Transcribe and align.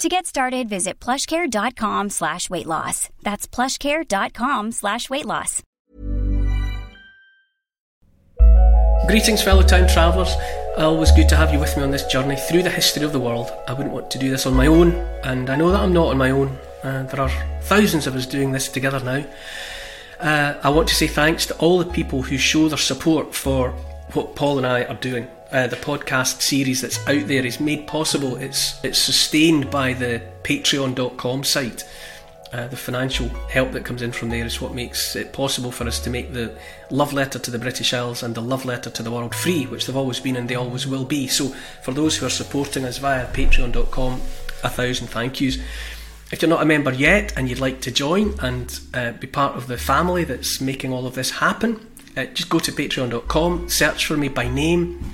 To 0.00 0.08
get 0.08 0.24
started, 0.24 0.66
visit 0.66 0.98
plushcare.com 0.98 2.08
slash 2.08 2.48
weight 2.48 2.64
loss. 2.64 3.10
That's 3.20 3.46
plushcare.com 3.46 4.72
slash 4.72 5.10
weight 5.10 5.26
loss. 5.26 5.62
Greetings, 9.06 9.42
fellow 9.42 9.60
time 9.60 9.86
travellers. 9.86 10.34
Always 10.78 11.10
good 11.12 11.28
to 11.28 11.36
have 11.36 11.52
you 11.52 11.58
with 11.58 11.76
me 11.76 11.82
on 11.82 11.90
this 11.90 12.06
journey 12.06 12.36
through 12.36 12.62
the 12.62 12.70
history 12.70 13.04
of 13.04 13.12
the 13.12 13.20
world. 13.20 13.52
I 13.68 13.74
wouldn't 13.74 13.92
want 13.92 14.10
to 14.12 14.18
do 14.18 14.30
this 14.30 14.46
on 14.46 14.54
my 14.54 14.68
own, 14.68 14.92
and 15.22 15.50
I 15.50 15.56
know 15.56 15.70
that 15.70 15.80
I'm 15.80 15.92
not 15.92 16.08
on 16.08 16.16
my 16.16 16.30
own. 16.30 16.48
Uh, 16.82 17.02
there 17.02 17.20
are 17.20 17.60
thousands 17.64 18.06
of 18.06 18.16
us 18.16 18.24
doing 18.24 18.52
this 18.52 18.68
together 18.68 19.00
now. 19.00 19.26
Uh, 20.18 20.58
I 20.62 20.70
want 20.70 20.88
to 20.88 20.94
say 20.94 21.08
thanks 21.08 21.44
to 21.46 21.58
all 21.58 21.78
the 21.78 21.92
people 21.92 22.22
who 22.22 22.38
show 22.38 22.70
their 22.70 22.78
support 22.78 23.34
for 23.34 23.72
what 24.14 24.34
Paul 24.34 24.56
and 24.56 24.66
I 24.66 24.84
are 24.84 24.94
doing. 24.94 25.28
Uh, 25.52 25.66
the 25.66 25.76
podcast 25.76 26.42
series 26.42 26.80
that's 26.80 27.00
out 27.08 27.26
there 27.26 27.44
is 27.44 27.58
made 27.58 27.86
possible. 27.88 28.36
It's 28.36 28.82
it's 28.84 29.00
sustained 29.00 29.68
by 29.68 29.94
the 29.94 30.22
Patreon.com 30.44 31.42
site. 31.42 31.84
Uh, 32.52 32.68
the 32.68 32.76
financial 32.76 33.28
help 33.48 33.72
that 33.72 33.84
comes 33.84 34.02
in 34.02 34.12
from 34.12 34.28
there 34.28 34.44
is 34.44 34.60
what 34.60 34.74
makes 34.74 35.14
it 35.14 35.32
possible 35.32 35.70
for 35.70 35.86
us 35.86 36.00
to 36.00 36.10
make 36.10 36.32
the 36.32 36.56
love 36.90 37.12
letter 37.12 37.38
to 37.38 37.50
the 37.50 37.58
British 37.58 37.92
Isles 37.92 38.22
and 38.22 38.34
the 38.34 38.40
love 38.40 38.64
letter 38.64 38.90
to 38.90 39.02
the 39.02 39.10
world 39.10 39.34
free, 39.34 39.66
which 39.66 39.86
they've 39.86 39.96
always 39.96 40.20
been 40.20 40.36
and 40.36 40.48
they 40.48 40.56
always 40.56 40.86
will 40.86 41.04
be. 41.04 41.26
So, 41.26 41.48
for 41.82 41.92
those 41.92 42.16
who 42.16 42.26
are 42.26 42.30
supporting 42.30 42.84
us 42.84 42.98
via 42.98 43.26
Patreon.com, 43.32 44.20
a 44.62 44.68
thousand 44.68 45.08
thank 45.08 45.40
yous. 45.40 45.58
If 46.32 46.42
you're 46.42 46.48
not 46.48 46.62
a 46.62 46.66
member 46.66 46.92
yet 46.92 47.36
and 47.36 47.48
you'd 47.48 47.58
like 47.58 47.80
to 47.82 47.90
join 47.90 48.38
and 48.40 48.80
uh, 48.94 49.12
be 49.12 49.26
part 49.26 49.56
of 49.56 49.66
the 49.66 49.78
family 49.78 50.22
that's 50.22 50.60
making 50.60 50.92
all 50.92 51.06
of 51.06 51.16
this 51.16 51.30
happen, 51.30 51.86
uh, 52.16 52.26
just 52.26 52.48
go 52.48 52.60
to 52.60 52.72
patreon.com, 52.72 53.68
search 53.68 54.06
for 54.06 54.16
me 54.16 54.28
by 54.28 54.48
name, 54.48 55.12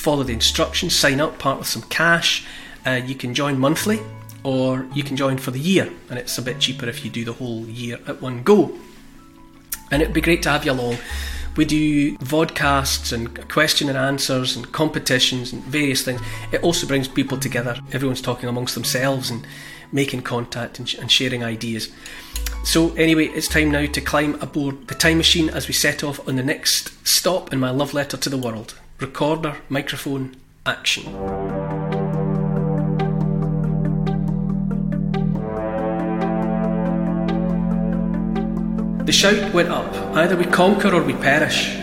follow 0.00 0.22
the 0.22 0.32
instructions, 0.32 0.94
sign 0.94 1.20
up, 1.20 1.38
part 1.38 1.58
with 1.58 1.68
some 1.68 1.82
cash. 1.82 2.46
Uh, 2.86 3.00
you 3.04 3.14
can 3.14 3.34
join 3.34 3.58
monthly 3.58 4.00
or 4.42 4.86
you 4.94 5.02
can 5.02 5.16
join 5.16 5.36
for 5.36 5.50
the 5.50 5.60
year, 5.60 5.92
and 6.08 6.18
it's 6.18 6.38
a 6.38 6.42
bit 6.42 6.58
cheaper 6.58 6.88
if 6.88 7.04
you 7.04 7.10
do 7.10 7.24
the 7.24 7.34
whole 7.34 7.66
year 7.66 7.98
at 8.06 8.22
one 8.22 8.42
go. 8.42 8.72
And 9.90 10.00
it'd 10.00 10.14
be 10.14 10.20
great 10.20 10.42
to 10.44 10.50
have 10.50 10.64
you 10.64 10.72
along. 10.72 10.96
We 11.56 11.64
do 11.64 12.16
vodcasts 12.18 13.12
and 13.12 13.48
question 13.50 13.88
and 13.88 13.98
answers 13.98 14.56
and 14.56 14.70
competitions 14.72 15.52
and 15.52 15.62
various 15.64 16.02
things. 16.02 16.20
It 16.52 16.62
also 16.62 16.86
brings 16.86 17.08
people 17.08 17.36
together. 17.38 17.76
Everyone's 17.92 18.22
talking 18.22 18.48
amongst 18.48 18.74
themselves 18.74 19.30
and 19.30 19.46
making 19.92 20.22
contact 20.22 20.78
and, 20.78 20.88
sh- 20.88 20.94
and 20.94 21.10
sharing 21.10 21.44
ideas. 21.44 21.90
So, 22.64 22.94
anyway, 22.94 23.26
it's 23.26 23.48
time 23.48 23.70
now 23.70 23.86
to 23.86 24.00
climb 24.00 24.40
aboard 24.40 24.86
the 24.86 24.94
time 24.94 25.18
machine 25.18 25.50
as 25.50 25.66
we 25.66 25.74
set 25.74 26.04
off 26.04 26.26
on 26.28 26.36
the 26.36 26.42
next 26.42 27.06
stop 27.06 27.52
in 27.52 27.58
my 27.58 27.70
love 27.70 27.92
letter 27.92 28.16
to 28.16 28.28
the 28.30 28.38
world. 28.38 28.78
Recorder, 29.00 29.56
microphone, 29.70 30.36
action. 30.66 31.04
The 39.06 39.10
shout 39.10 39.54
went 39.54 39.70
up 39.70 39.90
either 40.14 40.36
we 40.36 40.44
conquer 40.44 40.94
or 40.94 41.02
we 41.02 41.14
perish. 41.14 41.74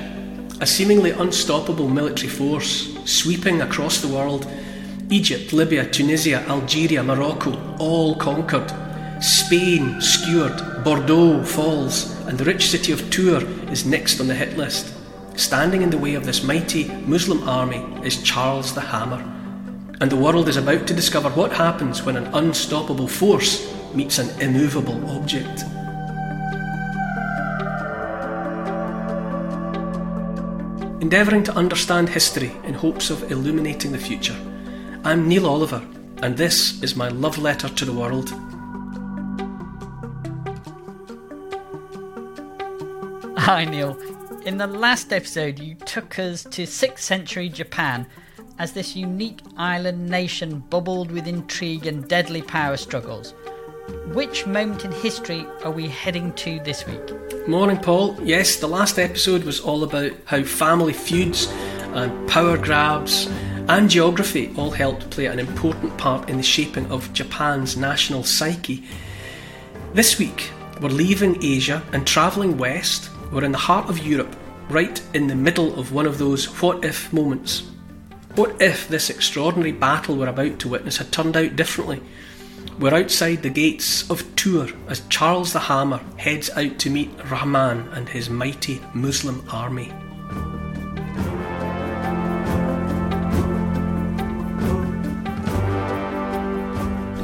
A 0.61 0.67
seemingly 0.67 1.09
unstoppable 1.09 1.89
military 1.89 2.29
force 2.29 2.95
sweeping 3.05 3.61
across 3.61 3.99
the 3.99 4.13
world. 4.13 4.47
Egypt, 5.09 5.53
Libya, 5.53 5.89
Tunisia, 5.89 6.45
Algeria, 6.47 7.01
Morocco, 7.01 7.75
all 7.79 8.13
conquered. 8.13 8.71
Spain 9.23 9.99
skewered, 9.99 10.83
Bordeaux 10.83 11.43
falls, 11.43 12.15
and 12.27 12.37
the 12.37 12.45
rich 12.45 12.69
city 12.69 12.91
of 12.91 13.09
Tours 13.09 13.43
is 13.71 13.87
next 13.87 14.19
on 14.19 14.27
the 14.27 14.35
hit 14.35 14.55
list. 14.55 14.96
Standing 15.37 15.83
in 15.83 15.91
the 15.91 15.99
way 15.99 16.15
of 16.15 16.25
this 16.25 16.41
mighty 16.41 16.87
Muslim 17.05 17.47
army 17.47 17.85
is 18.03 18.23
Charles 18.23 18.73
the 18.73 18.81
Hammer. 18.81 19.23
And 20.01 20.11
the 20.11 20.15
world 20.15 20.49
is 20.49 20.57
about 20.57 20.87
to 20.87 20.95
discover 20.95 21.29
what 21.29 21.51
happens 21.51 22.01
when 22.01 22.17
an 22.17 22.25
unstoppable 22.33 23.07
force 23.07 23.71
meets 23.93 24.17
an 24.17 24.29
immovable 24.41 24.99
object. 25.11 25.61
Endeavouring 31.03 31.43
to 31.43 31.53
understand 31.53 32.09
history 32.09 32.51
in 32.63 32.73
hopes 32.73 33.11
of 33.11 33.31
illuminating 33.31 33.91
the 33.91 33.99
future. 33.99 34.35
I'm 35.03 35.27
Neil 35.27 35.45
Oliver, 35.45 35.85
and 36.23 36.35
this 36.35 36.81
is 36.81 36.95
my 36.95 37.09
love 37.09 37.37
letter 37.37 37.69
to 37.69 37.85
the 37.85 37.93
world. 37.93 38.29
Hi, 43.37 43.65
Neil. 43.65 44.16
In 44.45 44.57
the 44.57 44.67
last 44.67 45.11
episode, 45.11 45.59
you 45.59 45.75
took 45.75 46.17
us 46.19 46.43
to 46.43 46.63
6th 46.63 46.99
century 46.99 47.49
Japan 47.49 48.07
as 48.59 48.71
this 48.71 48.95
unique 48.95 49.39
island 49.57 50.09
nation 50.09 50.59
bubbled 50.69 51.11
with 51.11 51.27
intrigue 51.27 51.85
and 51.85 52.07
deadly 52.07 52.41
power 52.41 52.77
struggles. 52.77 53.33
Which 54.13 54.45
moment 54.45 54.85
in 54.85 54.91
history 54.91 55.45
are 55.63 55.71
we 55.71 55.87
heading 55.87 56.33
to 56.33 56.59
this 56.63 56.85
week? 56.85 57.47
Morning, 57.47 57.77
Paul. 57.77 58.17
Yes, 58.23 58.55
the 58.57 58.67
last 58.67 58.97
episode 58.99 59.43
was 59.43 59.59
all 59.59 59.83
about 59.83 60.13
how 60.25 60.43
family 60.43 60.93
feuds 60.93 61.47
and 61.93 62.29
power 62.29 62.57
grabs 62.57 63.27
and 63.67 63.89
geography 63.89 64.53
all 64.57 64.71
helped 64.71 65.09
play 65.09 65.25
an 65.25 65.39
important 65.39 65.97
part 65.97 66.29
in 66.29 66.37
the 66.37 66.43
shaping 66.43 66.89
of 66.91 67.11
Japan's 67.11 67.75
national 67.75 68.23
psyche. 68.23 68.83
This 69.93 70.17
week, 70.17 70.51
we're 70.81 70.89
leaving 70.89 71.43
Asia 71.43 71.83
and 71.91 72.05
travelling 72.07 72.57
west. 72.57 73.09
We're 73.31 73.43
in 73.43 73.51
the 73.51 73.57
heart 73.57 73.89
of 73.89 73.99
Europe, 73.99 74.33
right 74.69 75.01
in 75.13 75.27
the 75.27 75.35
middle 75.35 75.77
of 75.77 75.91
one 75.91 76.05
of 76.05 76.17
those 76.17 76.45
what 76.61 76.85
if 76.85 77.11
moments. 77.11 77.63
What 78.35 78.61
if 78.61 78.87
this 78.87 79.09
extraordinary 79.09 79.73
battle 79.73 80.15
we're 80.15 80.29
about 80.29 80.59
to 80.59 80.69
witness 80.69 80.97
had 80.97 81.11
turned 81.11 81.35
out 81.35 81.57
differently? 81.57 82.01
We're 82.79 82.93
outside 82.93 83.43
the 83.43 83.49
gates 83.49 84.09
of 84.09 84.23
Tours 84.35 84.71
as 84.87 85.01
Charles 85.09 85.51
the 85.51 85.59
Hammer 85.59 85.99
heads 86.15 86.49
out 86.51 86.79
to 86.79 86.89
meet 86.89 87.09
Rahman 87.29 87.89
and 87.89 88.07
his 88.07 88.29
mighty 88.29 88.81
Muslim 88.93 89.43
army. 89.49 89.91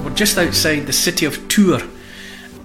We're 0.03 0.15
just 0.15 0.37
outside 0.37 0.85
the 0.85 0.93
city 0.93 1.25
of 1.25 1.47
Tours 1.47 1.83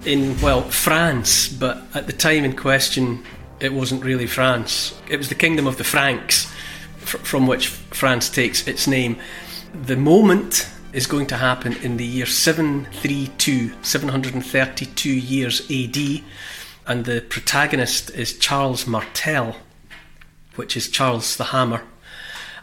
in, 0.05 0.41
well, 0.41 0.63
France, 0.63 1.49
but 1.49 1.83
at 1.95 2.07
the 2.07 2.13
time 2.13 2.45
in 2.45 2.57
question, 2.57 3.25
it 3.61 3.73
wasn't 3.73 4.05
really 4.05 4.27
France. 4.27 4.99
It 5.09 5.17
was 5.17 5.29
the 5.29 5.35
kingdom 5.35 5.67
of 5.67 5.77
the 5.77 5.85
Franks, 5.85 6.53
fr- 6.99 7.19
from 7.19 7.47
which 7.47 7.69
France 7.69 8.29
takes 8.29 8.67
its 8.67 8.87
name. 8.87 9.17
The 9.85 9.97
moment 9.97 10.69
is 10.93 11.07
going 11.07 11.27
to 11.27 11.37
happen 11.37 11.75
in 11.77 11.97
the 11.97 12.07
year 12.07 12.27
732, 12.27 13.73
732 13.83 15.11
years 15.11 15.61
AD, 15.71 16.23
and 16.87 17.05
the 17.05 17.21
protagonist 17.29 18.11
is 18.11 18.39
Charles 18.39 18.87
Martel, 18.87 19.57
which 20.57 20.77
is 20.77 20.89
Charles 20.89 21.37
the 21.37 21.45
Hammer, 21.45 21.83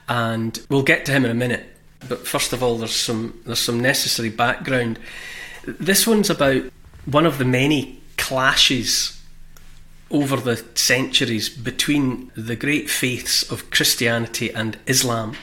and 0.08 0.60
we'll 0.70 0.84
get 0.84 1.06
to 1.06 1.12
him 1.12 1.26
in 1.26 1.32
a 1.32 1.36
minute. 1.36 1.66
But 2.08 2.28
first 2.28 2.54
of 2.54 2.62
all, 2.62 2.78
there's 2.78 2.96
some 2.96 3.40
there's 3.46 3.60
some 3.60 3.80
necessary 3.80 4.30
background. 4.30 5.00
This 5.66 6.06
one's 6.06 6.30
about 6.30 6.64
one 7.06 7.26
of 7.26 7.38
the 7.38 7.46
many 7.46 8.02
clashes 8.18 9.22
over 10.12 10.38
the 10.38 10.64
centuries 10.76 11.50
between 11.50 12.32
the 12.36 12.56
great 12.56 12.90
faiths 12.90 13.50
of 13.52 13.70
Christianity 13.70 14.52
and 14.52 14.78
Islam. 14.88 15.36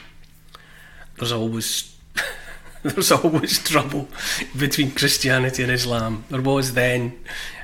There's 1.18 1.32
always 1.32 1.96
there's 2.82 3.12
always 3.12 3.62
trouble 3.62 4.08
between 4.58 4.92
Christianity 4.92 5.62
and 5.62 5.72
Islam. 5.72 6.24
There 6.30 6.40
was 6.40 6.74
then, 6.74 7.18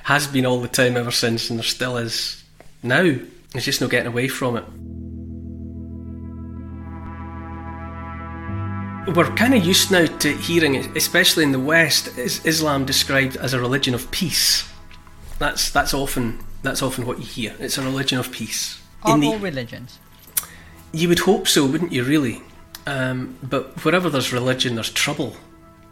has 0.04 0.26
been 0.26 0.46
all 0.46 0.60
the 0.60 0.68
time 0.68 0.96
ever 0.96 1.10
since, 1.10 1.50
and 1.50 1.58
there 1.58 1.64
still 1.64 1.96
is 1.96 2.44
now. 2.82 3.16
There's 3.52 3.64
just 3.64 3.80
no 3.80 3.88
getting 3.88 4.08
away 4.08 4.28
from 4.28 4.58
it. 4.58 4.64
We're 9.14 9.34
kind 9.36 9.54
of 9.54 9.64
used 9.64 9.90
now 9.90 10.04
to 10.04 10.36
hearing, 10.36 10.76
especially 10.94 11.42
in 11.42 11.52
the 11.52 11.58
West, 11.58 12.18
is 12.18 12.44
Islam 12.44 12.84
described 12.84 13.36
as 13.38 13.54
a 13.54 13.60
religion 13.60 13.94
of 13.94 14.10
peace. 14.10 14.68
That's 15.38 15.70
that's 15.70 15.94
often 15.94 16.40
that's 16.62 16.82
often 16.82 17.06
what 17.06 17.18
you 17.18 17.24
hear. 17.24 17.56
It's 17.58 17.78
a 17.78 17.82
religion 17.82 18.18
of 18.18 18.30
peace. 18.30 18.82
Are 19.02 19.18
all 19.18 19.38
religions? 19.38 19.98
You 20.92 21.08
would 21.08 21.20
hope 21.20 21.48
so, 21.48 21.64
wouldn't 21.64 21.90
you? 21.90 22.04
Really, 22.04 22.42
um, 22.86 23.38
but 23.42 23.82
wherever 23.82 24.10
there's 24.10 24.30
religion, 24.30 24.74
there's 24.74 24.90
trouble. 24.90 25.36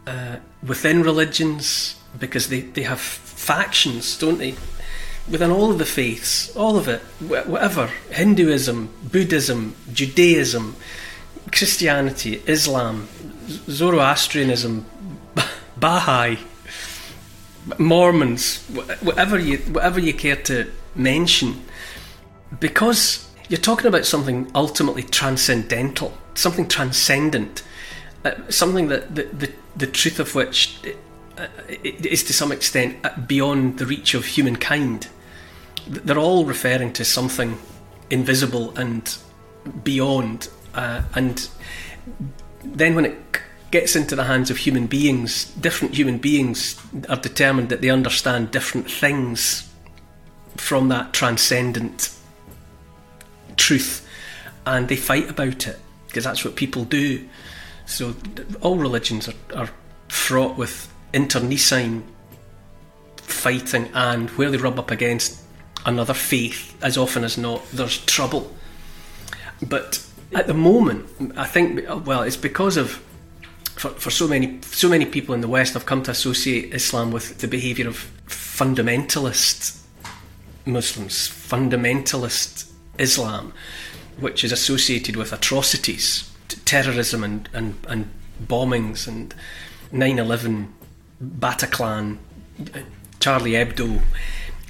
Uh, 0.05 0.37
within 0.61 1.01
religions, 1.01 1.95
because 2.19 2.49
they, 2.49 2.61
they 2.61 2.83
have 2.83 2.99
factions, 2.99 4.15
don't 4.17 4.37
they? 4.37 4.53
Within 5.27 5.49
all 5.49 5.71
of 5.71 5.79
the 5.79 5.85
faiths, 5.85 6.55
all 6.55 6.77
of 6.77 6.87
it, 6.87 7.01
whatever 7.19 7.87
Hinduism, 8.11 8.89
Buddhism, 9.11 9.75
Judaism, 9.91 10.75
Christianity, 11.51 12.41
Islam, 12.45 13.07
Zoroastrianism, 13.47 14.85
Baha'i, 15.77 16.37
Mormons, 17.77 18.63
whatever 19.01 19.37
you 19.37 19.57
whatever 19.57 19.99
you 19.99 20.13
care 20.13 20.37
to 20.43 20.71
mention, 20.95 21.63
because 22.59 23.29
you're 23.49 23.59
talking 23.59 23.87
about 23.87 24.05
something 24.05 24.49
ultimately 24.55 25.03
transcendental, 25.03 26.17
something 26.33 26.67
transcendent, 26.67 27.63
uh, 28.23 28.31
something 28.49 28.87
that 28.87 29.13
the, 29.15 29.23
the 29.23 29.51
the 29.75 29.87
truth 29.87 30.19
of 30.19 30.33
which 30.35 30.79
uh, 31.37 31.47
is 31.67 32.23
to 32.23 32.33
some 32.33 32.51
extent 32.51 33.05
uh, 33.05 33.09
beyond 33.19 33.77
the 33.79 33.85
reach 33.85 34.13
of 34.13 34.25
humankind. 34.25 35.07
They're 35.87 36.17
all 36.17 36.45
referring 36.45 36.93
to 36.93 37.05
something 37.05 37.57
invisible 38.09 38.75
and 38.77 39.17
beyond, 39.83 40.49
uh, 40.77 41.01
and 41.15 41.49
then 42.63 42.95
when 42.95 43.05
it 43.05 43.17
gets 43.71 43.95
into 43.95 44.15
the 44.15 44.23
hands 44.23 44.49
of 44.49 44.57
human 44.57 44.87
beings, 44.87 45.45
different 45.55 45.95
human 45.95 46.19
beings 46.19 46.79
are 47.09 47.17
determined 47.17 47.69
that 47.69 47.81
they 47.81 47.89
understand 47.89 48.51
different 48.51 48.89
things 48.89 49.69
from 50.55 50.87
that 50.89 51.13
transcendent 51.13 52.15
truth 53.57 54.07
and 54.65 54.87
they 54.87 54.95
fight 54.95 55.29
about 55.29 55.67
it 55.67 55.79
because 56.07 56.23
that's 56.23 56.45
what 56.45 56.55
people 56.55 56.85
do. 56.85 57.27
So 57.85 58.15
all 58.61 58.77
religions 58.77 59.27
are, 59.27 59.33
are 59.55 59.69
fraught 60.07 60.57
with 60.57 60.93
internecine 61.13 62.03
fighting 63.17 63.89
and 63.93 64.29
where 64.31 64.49
they 64.49 64.57
rub 64.57 64.79
up 64.79 64.91
against 64.91 65.41
another 65.85 66.13
faith, 66.13 66.77
as 66.83 66.97
often 66.97 67.23
as 67.23 67.37
not, 67.37 67.65
there's 67.71 67.97
trouble. 68.05 68.53
But 69.61 70.06
at 70.33 70.47
the 70.47 70.53
moment, 70.53 71.07
I 71.37 71.45
think, 71.45 71.85
well, 72.05 72.23
it's 72.23 72.37
because 72.37 72.77
of 72.77 73.03
for, 73.77 73.89
for 73.89 74.09
so 74.09 74.27
many 74.27 74.59
so 74.63 74.89
many 74.89 75.05
people 75.05 75.35
in 75.35 75.41
the 75.41 75.47
West 75.47 75.73
have 75.75 75.85
come 75.85 76.01
to 76.03 76.11
associate 76.11 76.73
Islam 76.73 77.11
with 77.11 77.37
the 77.39 77.47
behaviour 77.47 77.87
of 77.87 78.09
fundamentalist 78.27 79.79
Muslims, 80.65 81.29
fundamentalist 81.29 82.69
Islam, 82.97 83.53
which 84.19 84.43
is 84.43 84.51
associated 84.51 85.15
with 85.15 85.31
atrocities, 85.31 86.29
terrorism 86.65 87.23
and, 87.23 87.47
and, 87.53 87.75
and 87.87 88.09
bombings 88.45 89.07
and 89.07 89.33
9-11, 89.93 90.67
Bataclan, 91.23 92.17
uh, 92.59 92.79
Charlie 93.19 93.51
Hebdo. 93.51 94.01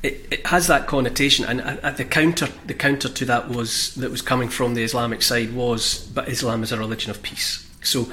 It, 0.03 0.27
it, 0.29 0.45
has 0.47 0.67
that 0.67 0.85
connotation, 0.87 1.43
and 1.45 1.61
uh, 1.61 1.91
the 1.91 2.05
counter 2.05 2.47
the 2.65 2.75
counter 2.75 3.09
to 3.09 3.25
that 3.25 3.49
was 3.49 3.95
that 3.95 4.11
was 4.11 4.21
coming 4.21 4.47
from 4.47 4.75
the 4.75 4.83
Islamic 4.83 5.23
side 5.23 5.53
was, 5.53 6.07
but 6.13 6.29
Islam 6.29 6.61
is 6.61 6.71
a 6.71 6.77
religion 6.77 7.09
of 7.09 7.23
peace. 7.23 7.67
So 7.81 8.11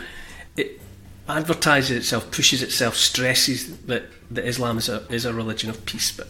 it 0.57 0.81
advertises 1.29 1.97
itself, 1.97 2.31
pushes 2.31 2.63
itself, 2.63 2.97
stresses 2.97 3.77
that, 3.81 4.05
that 4.31 4.47
Islam 4.47 4.79
is 4.79 4.89
a, 4.89 5.07
is 5.11 5.25
a 5.25 5.33
religion 5.33 5.71
of 5.71 5.85
peace. 5.85 6.11
But 6.17 6.29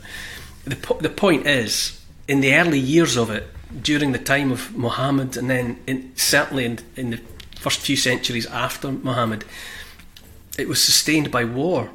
the, 0.65 0.77
po- 0.77 0.99
the 0.99 1.11
point 1.11 1.47
is, 1.47 2.01
in 2.27 2.41
the 2.41 2.55
early 2.55 2.79
years 2.79 3.17
of 3.17 3.31
it, 3.31 3.47
during 3.83 4.13
the 4.13 4.19
time 4.19 4.53
of 4.53 4.77
Muhammad, 4.77 5.37
and 5.37 5.51
then 5.51 5.81
in, 5.87 6.13
certainly 6.17 6.65
in, 6.65 6.79
in 6.97 7.11
the 7.11 7.21
first 7.59 7.81
few 7.81 7.97
centuries 7.97 8.47
after 8.47 8.93
Muhammad, 8.93 9.45
it 10.57 10.69
was 10.69 10.83
sustained 10.83 11.31
by 11.31 11.45
war. 11.45 11.91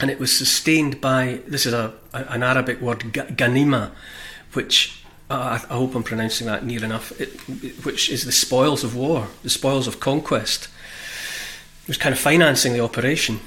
And 0.00 0.10
it 0.10 0.18
was 0.20 0.36
sustained 0.36 1.00
by, 1.00 1.40
this 1.46 1.66
is 1.66 1.72
a, 1.72 1.92
an 2.12 2.42
Arabic 2.42 2.80
word, 2.80 3.00
ganima, 3.00 3.90
which 4.52 5.02
uh, 5.30 5.58
I, 5.68 5.74
hope 5.74 5.94
I'm 5.94 6.02
pronouncing 6.02 6.46
that 6.46 6.64
near 6.64 6.84
enough, 6.84 7.18
it, 7.20 7.28
which 7.84 8.08
is 8.08 8.24
the 8.24 8.32
spoils 8.32 8.84
of 8.84 8.94
war, 8.94 9.28
the 9.42 9.50
spoils 9.50 9.86
of 9.86 10.00
conquest 10.00 10.68
It 11.82 11.88
was 11.88 11.98
kind 11.98 12.12
of 12.12 12.18
financing 12.18 12.72
the 12.72 12.80
operation. 12.80 13.40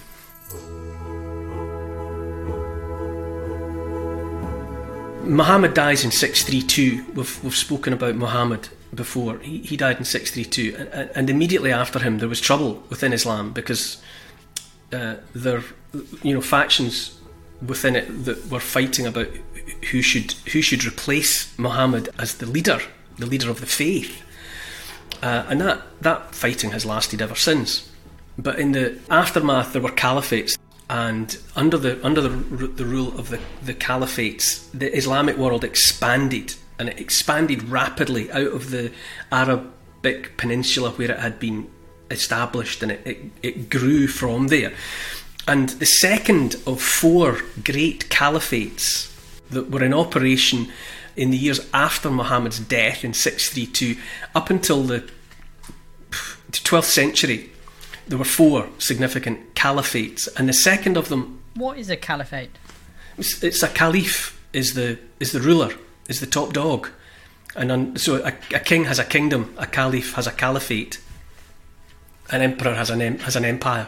Muhammad 5.24 5.74
dies 5.74 6.04
in 6.04 6.12
632. 6.12 7.14
We've, 7.14 7.44
we've 7.44 7.56
spoken 7.56 7.94
about 7.94 8.16
Muhammad 8.16 8.70
before. 8.94 9.38
He, 9.40 9.60
he 9.60 9.78
died 9.78 9.98
in 9.98 10.06
632, 10.06 10.90
and, 10.92 11.10
and, 11.16 11.30
immediately 11.30 11.72
after 11.72 12.00
him, 12.00 12.18
there 12.18 12.28
was 12.28 12.42
trouble 12.42 12.84
within 12.90 13.14
Islam 13.14 13.54
because 13.54 14.02
uh, 14.92 15.16
there, 15.34 15.64
you 16.24 16.34
know, 16.34 16.42
factions 16.42 17.18
within 17.66 17.96
it 17.96 18.26
that 18.26 18.50
were 18.50 18.60
fighting 18.60 19.06
about 19.06 19.28
who 19.92 20.02
should 20.02 20.32
who 20.54 20.62
should 20.62 20.86
replace 20.86 21.58
Muhammad 21.58 22.10
as 22.18 22.36
the 22.36 22.46
leader, 22.46 22.80
the 23.18 23.26
leader 23.26 23.50
of 23.50 23.60
the 23.60 23.66
faith, 23.66 24.22
uh, 25.22 25.46
and 25.48 25.62
that 25.62 25.82
that 26.02 26.34
fighting 26.34 26.72
has 26.72 26.86
lasted 26.86 27.22
ever 27.22 27.36
since. 27.36 27.90
But 28.38 28.60
in 28.60 28.72
the 28.72 29.00
aftermath, 29.10 29.74
there 29.74 29.82
were 29.82 29.92
caliphates, 29.92 30.58
and 30.90 31.38
under 31.56 31.78
the 31.78 32.04
under 32.06 32.22
the, 32.22 32.30
the 32.68 32.86
rule 32.86 33.18
of 33.20 33.30
the, 33.30 33.40
the 33.64 33.74
caliphates, 33.74 34.70
the 34.72 34.96
Islamic 34.96 35.38
world 35.38 35.64
expanded, 35.64 36.56
and 36.80 36.90
it 36.90 37.00
expanded 37.00 37.64
rapidly 37.64 38.32
out 38.32 38.48
of 38.48 38.72
the 38.72 38.92
Arabic 39.32 40.38
peninsula 40.38 40.92
where 40.92 41.12
it 41.12 41.20
had 41.20 41.40
been 41.40 41.70
established, 42.10 42.82
and 42.82 42.92
it, 42.92 43.02
it, 43.06 43.18
it 43.44 43.70
grew 43.70 44.08
from 44.08 44.48
there. 44.48 44.74
And 45.48 45.70
the 45.70 45.86
second 45.86 46.56
of 46.68 46.82
four 46.82 47.40
great 47.64 48.10
caliphates 48.10 49.12
that 49.50 49.70
were 49.70 49.84
in 49.84 49.94
operation 49.94 50.68
in 51.16 51.32
the 51.32 51.38
years 51.38 51.68
after 51.74 52.10
Muhammad's 52.10 52.60
death 52.60 53.04
in 53.04 53.14
632 53.14 54.00
up 54.34 54.50
until 54.50 54.84
the 54.84 55.10
12th 56.52 56.84
century 56.84 57.52
there 58.08 58.18
were 58.18 58.26
four 58.26 58.68
significant 58.78 59.56
caliphates, 59.56 60.28
and 60.38 60.50
the 60.50 60.54
second 60.54 60.98
of 60.98 61.08
them. 61.08 61.42
What 61.56 61.78
is 61.78 61.90
a 61.90 61.96
caliphate? 61.96 62.58
It's, 63.18 63.42
it's 63.42 63.64
a 63.64 63.70
caliph 63.70 64.38
is 64.52 64.74
the 64.74 65.00
is 65.22 65.32
the 65.32 65.40
ruler, 65.40 65.74
is 66.10 66.20
the 66.20 66.28
top 66.28 66.52
dog, 66.52 66.90
and 67.56 67.72
on, 67.72 67.96
so 67.96 68.16
a, 68.16 68.34
a, 68.54 68.60
king 68.60 68.84
has 68.86 69.00
a 69.00 69.06
kingdom, 69.06 69.54
a 69.58 69.66
caliph 69.66 70.14
has 70.16 70.28
a 70.28 70.32
caliphate, 70.32 71.00
an 72.32 72.42
emperor 72.42 72.74
has 72.74 72.90
an 72.90 73.00
has 73.20 73.38
an 73.38 73.46
empire. 73.46 73.88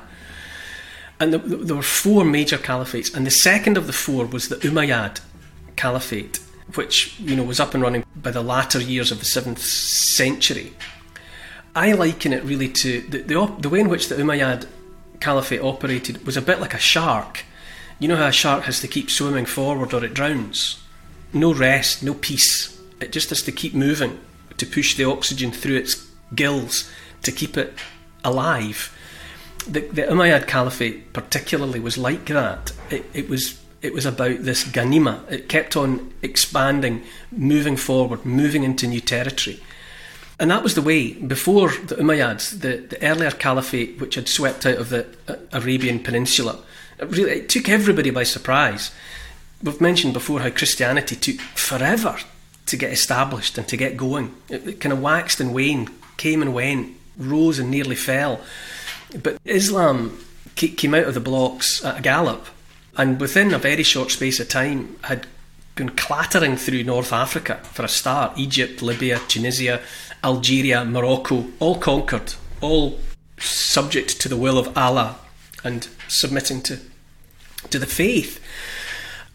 And 1.20 1.34
the, 1.34 1.38
the, 1.38 1.58
there 1.58 1.76
were 1.76 1.82
four 1.84 2.26
major 2.26 2.58
caliphates, 2.58 3.16
and 3.16 3.26
the 3.26 3.32
second 3.32 3.78
of 3.78 3.88
the 3.88 3.94
four 3.94 4.26
was 4.26 4.50
the 4.50 4.56
Umayyad 4.58 5.22
Caliphate, 5.76 6.40
which 6.76 7.20
you 7.20 7.36
know 7.36 7.44
was 7.44 7.60
up 7.60 7.74
and 7.74 7.84
running 7.84 8.04
by 8.16 8.32
the 8.32 8.42
latter 8.42 8.82
years 8.82 9.12
of 9.12 9.20
the 9.20 9.26
seventh 9.26 9.60
century. 9.60 10.74
I 11.76 11.94
liken 11.94 12.34
it 12.34 12.44
really 12.44 12.70
to 12.70 13.02
the, 13.02 13.22
the, 13.22 13.56
the 13.60 13.70
way 13.70 13.80
in 13.80 13.90
which 13.90 14.10
the 14.10 14.16
Umayyad 14.16 14.68
Caliphate 15.20 15.62
operated 15.62 16.26
was 16.26 16.38
a 16.38 16.42
bit 16.42 16.60
like 16.60 16.74
a 16.74 16.80
shark. 16.80 17.46
You 18.00 18.08
know 18.08 18.16
how 18.16 18.28
a 18.28 18.32
shark 18.32 18.64
has 18.66 18.80
to 18.82 18.88
keep 18.88 19.10
swimming 19.10 19.46
forward 19.46 19.94
or 19.94 20.04
it 20.04 20.14
drowns? 20.14 20.84
No 21.32 21.54
rest, 21.54 22.04
no 22.04 22.14
peace. 22.14 22.80
It 23.00 23.12
just 23.12 23.30
has 23.30 23.42
to 23.44 23.52
keep 23.52 23.74
moving 23.74 24.20
to 24.58 24.66
push 24.66 24.96
the 24.96 25.06
oxygen 25.06 25.52
through 25.52 25.78
its 25.78 26.08
gills 26.36 26.92
to 27.24 27.32
keep 27.32 27.58
it 27.58 27.74
alive. 28.24 28.96
The, 29.66 29.82
the 29.82 30.02
Umayyad 30.04 30.48
Caliphate, 30.48 31.14
particularly, 31.14 31.80
was 31.80 31.98
like 31.98 32.26
that. 32.26 32.74
It, 32.90 33.06
it 33.14 33.30
was 33.30 33.60
it 33.84 33.94
was 33.94 34.06
about 34.06 34.44
this 34.44 34.64
ganima. 34.64 35.30
It 35.30 35.50
kept 35.50 35.76
on 35.76 36.14
expanding, 36.22 37.04
moving 37.32 37.76
forward, 37.76 38.26
moving 38.26 38.64
into 38.64 38.88
new 38.88 39.02
territory. 39.02 39.62
And 40.40 40.50
that 40.50 40.64
was 40.64 40.74
the 40.74 40.82
way 40.82 41.14
before 41.14 41.70
the 41.70 41.96
Umayyads, 41.96 42.62
the, 42.62 42.78
the 42.78 43.02
earlier 43.06 43.32
caliphate 43.32 44.00
which 44.00 44.16
had 44.16 44.30
swept 44.30 44.66
out 44.66 44.78
of 44.78 44.90
the 44.90 45.06
uh, 45.28 45.36
Arabian 45.52 46.00
Peninsula. 46.00 46.60
It 46.98 47.10
really, 47.10 47.32
it 47.32 47.50
took 47.50 47.68
everybody 47.68 48.10
by 48.10 48.24
surprise. 48.24 48.92
We've 49.62 49.82
mentioned 49.82 50.14
before 50.14 50.40
how 50.40 50.50
Christianity 50.50 51.18
took 51.18 51.42
forever 51.56 52.18
to 52.66 52.78
get 52.78 52.94
established 52.94 53.58
and 53.58 53.68
to 53.68 53.78
get 53.78 53.98
going. 53.98 54.34
It, 54.48 54.66
it 54.68 54.80
kind 54.80 54.94
of 54.94 55.02
waxed 55.02 55.42
and 55.42 55.54
waned, 55.54 55.92
came 56.16 56.42
and 56.42 56.54
went, 56.54 56.96
rose 57.18 57.60
and 57.60 57.70
nearly 57.70 57.96
fell. 57.96 58.40
But 59.22 59.40
Islam 59.46 60.18
came 60.56 60.94
out 60.94 61.06
of 61.06 61.14
the 61.14 61.20
blocks 61.20 61.84
at 61.84 62.00
a 62.00 62.02
gallop, 62.02 62.48
and 62.98 63.20
within 63.20 63.54
a 63.54 63.60
very 63.60 63.84
short 63.84 64.12
space 64.12 64.40
of 64.40 64.50
time 64.50 64.98
had 65.04 65.28
gone 65.76 65.90
clattering 65.90 66.56
through 66.56 66.84
North 66.84 67.12
Africa 67.12 67.60
for 67.64 67.84
a 67.84 67.88
start. 67.88 68.38
Egypt, 68.38 68.82
Libya, 68.82 69.20
Tunisia, 69.28 69.82
Algeria, 70.24 70.86
Morocco, 70.86 71.46
all 71.60 71.78
conquered, 71.80 72.34
all 72.62 73.00
subject 73.40 74.22
to 74.22 74.30
the 74.30 74.38
will 74.38 74.58
of 74.58 74.76
Allah 74.78 75.18
and 75.64 75.88
submitting 76.08 76.62
to, 76.62 76.80
to 77.70 77.80
the 77.80 77.86
faith. 77.86 78.40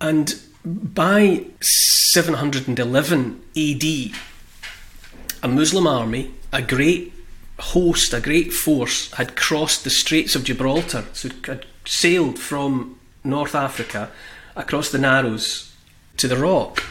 And 0.00 0.35
by 0.64 1.44
711 1.61 3.42
AD, 3.56 3.85
a 5.42 5.49
Muslim 5.49 5.87
army, 5.87 6.32
a 6.52 6.62
great 6.62 7.12
host, 7.58 8.14
a 8.14 8.20
great 8.20 8.52
force, 8.52 9.10
had 9.12 9.36
crossed 9.36 9.84
the 9.84 9.90
Straits 9.90 10.34
of 10.36 10.44
Gibraltar, 10.44 11.04
so 11.12 11.28
had 11.44 11.66
sailed 11.84 12.38
from 12.38 12.98
North 13.24 13.54
Africa 13.54 14.10
across 14.54 14.90
the 14.90 14.98
Narrows 14.98 15.72
to 16.16 16.28
the 16.28 16.36
Rock. 16.36 16.82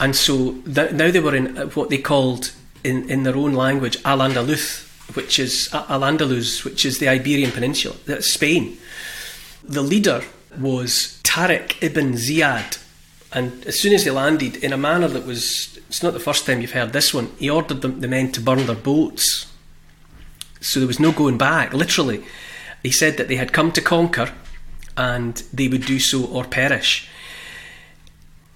And 0.00 0.16
so 0.16 0.52
th- 0.62 0.92
now 0.92 1.10
they 1.10 1.20
were 1.20 1.36
in 1.36 1.56
uh, 1.56 1.66
what 1.66 1.90
they 1.90 1.98
called, 1.98 2.52
in, 2.82 3.08
in 3.10 3.22
their 3.22 3.36
own 3.36 3.52
language, 3.52 3.98
Al 4.04 4.18
Andalus, 4.18 4.88
which 5.14 5.38
is 5.38 5.68
Al 5.72 6.00
Andalus, 6.00 6.64
which 6.64 6.84
is 6.84 6.98
the 6.98 7.08
Iberian 7.08 7.50
Peninsula, 7.50 7.96
that's 8.06 8.26
Spain. 8.26 8.78
The 9.62 9.82
leader 9.82 10.22
was 10.58 11.20
Tariq 11.22 11.82
ibn 11.82 12.14
Ziyad, 12.14 12.82
and 13.32 13.64
as 13.64 13.78
soon 13.78 13.94
as 13.94 14.04
they 14.04 14.10
landed, 14.10 14.56
in 14.56 14.72
a 14.72 14.76
manner 14.76 15.08
that 15.08 15.26
was, 15.26 15.78
it's 15.88 16.02
not 16.02 16.12
the 16.12 16.20
first 16.20 16.46
time 16.46 16.60
you've 16.60 16.72
heard 16.72 16.92
this 16.92 17.14
one, 17.14 17.30
he 17.38 17.48
ordered 17.48 17.80
the 17.80 18.08
men 18.08 18.32
to 18.32 18.40
burn 18.40 18.66
their 18.66 18.76
boats. 18.76 19.46
So 20.62 20.80
there 20.80 20.86
was 20.86 21.00
no 21.00 21.12
going 21.12 21.38
back, 21.38 21.74
literally. 21.74 22.24
He 22.82 22.90
said 22.90 23.16
that 23.16 23.28
they 23.28 23.36
had 23.36 23.52
come 23.52 23.72
to 23.72 23.80
conquer 23.80 24.32
and 24.96 25.36
they 25.52 25.68
would 25.68 25.84
do 25.84 25.98
so 25.98 26.24
or 26.24 26.44
perish. 26.44 27.08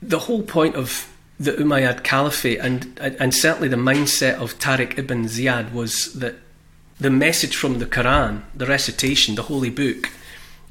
The 0.00 0.20
whole 0.20 0.42
point 0.42 0.76
of 0.76 1.12
the 1.38 1.52
Umayyad 1.52 2.02
Caliphate 2.02 2.60
and, 2.60 2.98
and 3.00 3.34
certainly 3.34 3.68
the 3.68 3.76
mindset 3.76 4.34
of 4.40 4.58
Tariq 4.58 4.98
ibn 4.98 5.24
Ziyad 5.24 5.72
was 5.72 6.14
that 6.14 6.36
the 6.98 7.10
message 7.10 7.56
from 7.56 7.78
the 7.78 7.86
Quran, 7.86 8.42
the 8.54 8.66
recitation, 8.66 9.34
the 9.34 9.42
holy 9.42 9.70
book, 9.70 10.08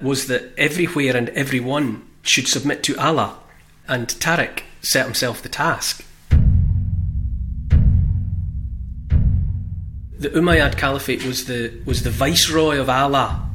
was 0.01 0.27
that 0.27 0.53
everywhere 0.57 1.15
and 1.15 1.29
everyone 1.29 2.05
should 2.23 2.47
submit 2.47 2.81
to 2.83 2.97
Allah. 2.97 3.37
And 3.87 4.07
Tariq 4.07 4.63
set 4.81 5.05
himself 5.05 5.41
the 5.41 5.49
task. 5.49 6.03
The 10.25 10.31
Umayyad 10.31 10.75
Caliphate 10.75 11.23
was 11.23 11.45
the, 11.45 11.71
was 11.85 12.01
the 12.01 12.09
viceroy 12.09 12.79
of 12.79 12.89
Allah, 12.89 13.47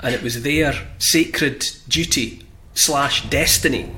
and 0.00 0.12
it 0.12 0.24
was 0.24 0.42
their 0.42 0.74
sacred 0.98 1.64
duty 1.86 2.44
slash 2.74 3.30
destiny 3.30 3.94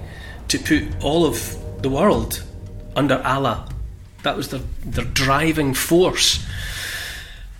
to 0.48 0.58
put 0.58 1.02
all 1.02 1.24
of 1.24 1.56
the 1.80 1.88
world 1.88 2.44
under 2.94 3.22
Allah. 3.22 3.66
That 4.24 4.36
was 4.36 4.50
their, 4.50 4.60
their 4.84 5.06
driving 5.06 5.72
force. 5.72 6.44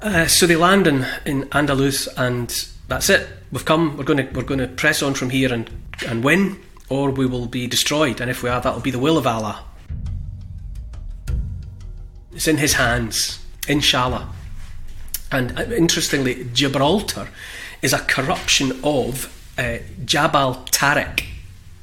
Uh, 0.02 0.26
so 0.26 0.46
they 0.46 0.56
land 0.56 0.86
in, 0.86 1.06
in 1.24 1.44
Andalus, 1.44 2.06
and 2.18 2.50
that's 2.88 3.08
it. 3.08 3.26
We've 3.52 3.64
come. 3.64 3.96
We're 3.96 4.04
going 4.04 4.18
to 4.18 4.34
we're 4.34 4.44
going 4.44 4.60
to 4.60 4.68
press 4.68 5.02
on 5.02 5.14
from 5.14 5.30
here 5.30 5.50
and 5.50 5.70
and 6.06 6.22
win, 6.22 6.60
or 6.90 7.10
we 7.10 7.24
will 7.24 7.46
be 7.46 7.66
destroyed. 7.66 8.20
And 8.20 8.30
if 8.30 8.42
we 8.42 8.50
are, 8.50 8.60
that 8.60 8.74
will 8.74 8.82
be 8.82 8.90
the 8.90 8.98
will 8.98 9.16
of 9.16 9.26
Allah. 9.26 9.64
It's 12.34 12.46
in 12.46 12.58
His 12.58 12.74
hands, 12.74 13.42
inshallah. 13.66 14.28
And 15.32 15.58
uh, 15.58 15.62
interestingly, 15.62 16.46
Gibraltar 16.52 17.28
is 17.80 17.92
a 17.92 17.98
corruption 17.98 18.78
of 18.84 19.26
uh, 19.58 19.78
Jabal 20.04 20.56
Tariq, 20.70 21.24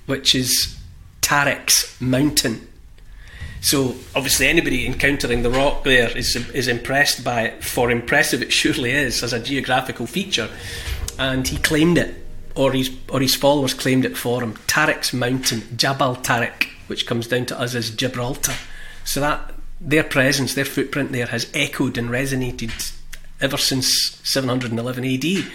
which 0.05 0.35
is 0.35 0.77
Tariq's 1.21 1.99
mountain. 1.99 2.67
So 3.61 3.95
obviously, 4.15 4.47
anybody 4.47 4.85
encountering 4.85 5.41
the 5.41 5.49
rock 5.49 5.83
there 5.83 6.15
is 6.15 6.35
is 6.35 6.67
impressed 6.67 7.23
by 7.23 7.41
it. 7.41 7.63
For 7.63 7.91
impressive 7.91 8.41
it 8.41 8.53
surely 8.53 8.91
is 8.91 9.21
as 9.23 9.33
a 9.33 9.39
geographical 9.39 10.07
feature, 10.07 10.49
and 11.17 11.45
he 11.45 11.57
claimed 11.57 11.97
it, 11.97 12.15
or 12.55 12.71
his 12.71 12.89
or 13.09 13.19
his 13.19 13.35
followers 13.35 13.73
claimed 13.73 14.05
it 14.05 14.17
for 14.17 14.41
him. 14.41 14.53
Tariq's 14.67 15.11
mountain, 15.11 15.63
Jabal 15.75 16.15
Tariq, 16.15 16.67
which 16.87 17.05
comes 17.05 17.27
down 17.27 17.47
to 17.47 17.59
us 17.59 17.75
as 17.75 17.89
Gibraltar. 17.89 18.53
So 19.03 19.19
that 19.19 19.53
their 19.81 20.03
presence, 20.03 20.53
their 20.53 20.65
footprint 20.65 21.11
there, 21.11 21.25
has 21.27 21.49
echoed 21.53 21.97
and 21.97 22.09
resonated 22.09 22.93
ever 23.41 23.57
since 23.57 24.19
711 24.23 25.05
AD. 25.05 25.51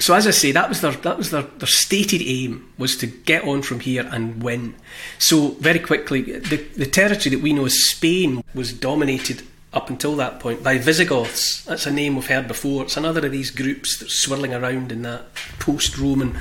So 0.00 0.14
as 0.14 0.26
I 0.26 0.30
say, 0.30 0.52
that 0.52 0.68
was 0.68 0.80
their 0.80 0.92
that 0.92 1.16
was 1.16 1.30
their, 1.30 1.42
their 1.42 1.66
stated 1.66 2.22
aim 2.22 2.70
was 2.78 2.96
to 2.98 3.06
get 3.06 3.44
on 3.44 3.62
from 3.62 3.80
here 3.80 4.08
and 4.10 4.42
win. 4.42 4.74
So 5.18 5.50
very 5.60 5.78
quickly, 5.78 6.22
the, 6.22 6.56
the 6.76 6.86
territory 6.86 7.34
that 7.34 7.42
we 7.42 7.52
know 7.52 7.64
as 7.64 7.82
Spain 7.82 8.44
was 8.54 8.72
dominated 8.72 9.42
up 9.72 9.90
until 9.90 10.16
that 10.16 10.40
point 10.40 10.62
by 10.62 10.78
Visigoths. 10.78 11.64
That's 11.64 11.86
a 11.86 11.90
name 11.90 12.14
we've 12.14 12.26
heard 12.26 12.48
before. 12.48 12.84
It's 12.84 12.96
another 12.96 13.26
of 13.26 13.32
these 13.32 13.50
groups 13.50 13.98
that's 13.98 14.14
swirling 14.14 14.54
around 14.54 14.92
in 14.92 15.02
that 15.02 15.34
post-Roman 15.58 16.38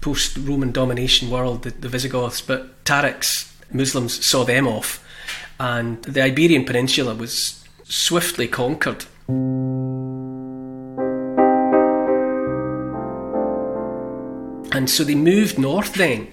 post-Roman 0.00 0.70
domination 0.70 1.30
world, 1.30 1.64
the, 1.64 1.70
the 1.70 1.88
Visigoths. 1.88 2.40
But 2.40 2.84
Tariq's 2.84 3.52
Muslims 3.72 4.24
saw 4.24 4.44
them 4.44 4.66
off, 4.66 5.04
and 5.58 6.02
the 6.04 6.22
Iberian 6.22 6.64
Peninsula 6.64 7.14
was 7.14 7.64
swiftly 7.84 8.48
conquered. 8.48 9.04
And 14.76 14.90
so 14.90 15.04
they 15.04 15.14
moved 15.14 15.58
north 15.58 15.94
then, 15.94 16.28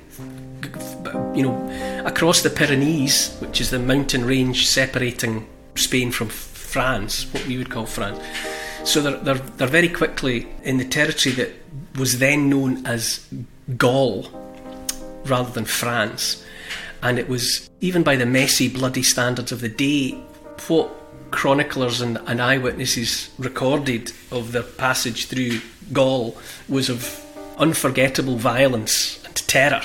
you 1.34 1.44
know, 1.44 2.04
across 2.06 2.42
the 2.42 2.50
Pyrenees, 2.50 3.38
which 3.38 3.62
is 3.62 3.70
the 3.70 3.80
mountain 3.80 4.26
range 4.26 4.68
separating 4.68 5.48
Spain 5.76 6.12
from 6.12 6.28
France, 6.28 7.34
what 7.34 7.48
we 7.48 7.58
would 7.58 7.70
call 7.70 7.86
France. 7.86 8.20
So 8.84 9.00
they're, 9.00 9.16
they're, 9.16 9.36
they're 9.36 9.68
very 9.70 9.88
quickly 9.88 10.50
in 10.62 10.76
the 10.76 10.84
territory 10.84 11.34
that 11.36 11.52
was 11.98 12.20
then 12.20 12.50
known 12.50 12.86
as 12.86 13.26
Gaul 13.78 14.28
rather 15.24 15.54
than 15.54 15.64
France. 15.64 16.44
And 17.02 17.18
it 17.18 17.30
was, 17.30 17.70
even 17.80 18.04
by 18.04 18.18
the 18.18 18.26
messy, 18.26 18.68
bloody 18.68 19.04
standards 19.04 19.54
of 19.54 19.62
the 19.62 19.70
day, 19.70 20.22
what 20.68 20.92
chroniclers 21.32 22.02
and, 22.02 22.18
and 22.28 22.42
eyewitnesses 22.42 23.30
recorded 23.38 24.12
of 24.32 24.52
their 24.52 24.64
passage 24.64 25.28
through 25.28 25.62
Gaul 25.94 26.38
was 26.68 26.90
of 26.90 27.23
unforgettable 27.57 28.38
violence 28.38 29.24
and 29.25 29.36
terror. 29.36 29.81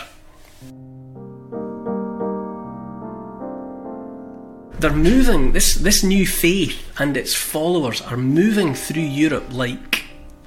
They're 4.78 4.92
moving, 4.92 5.52
this, 5.52 5.75
this 5.75 6.04
new 6.04 6.26
faith 6.26 6.80
and 7.00 7.16
its 7.16 7.34
followers 7.34 8.00
are 8.00 8.16
moving 8.16 8.75
through 8.75 9.02
Europe 9.02 9.46
like 9.50 10.04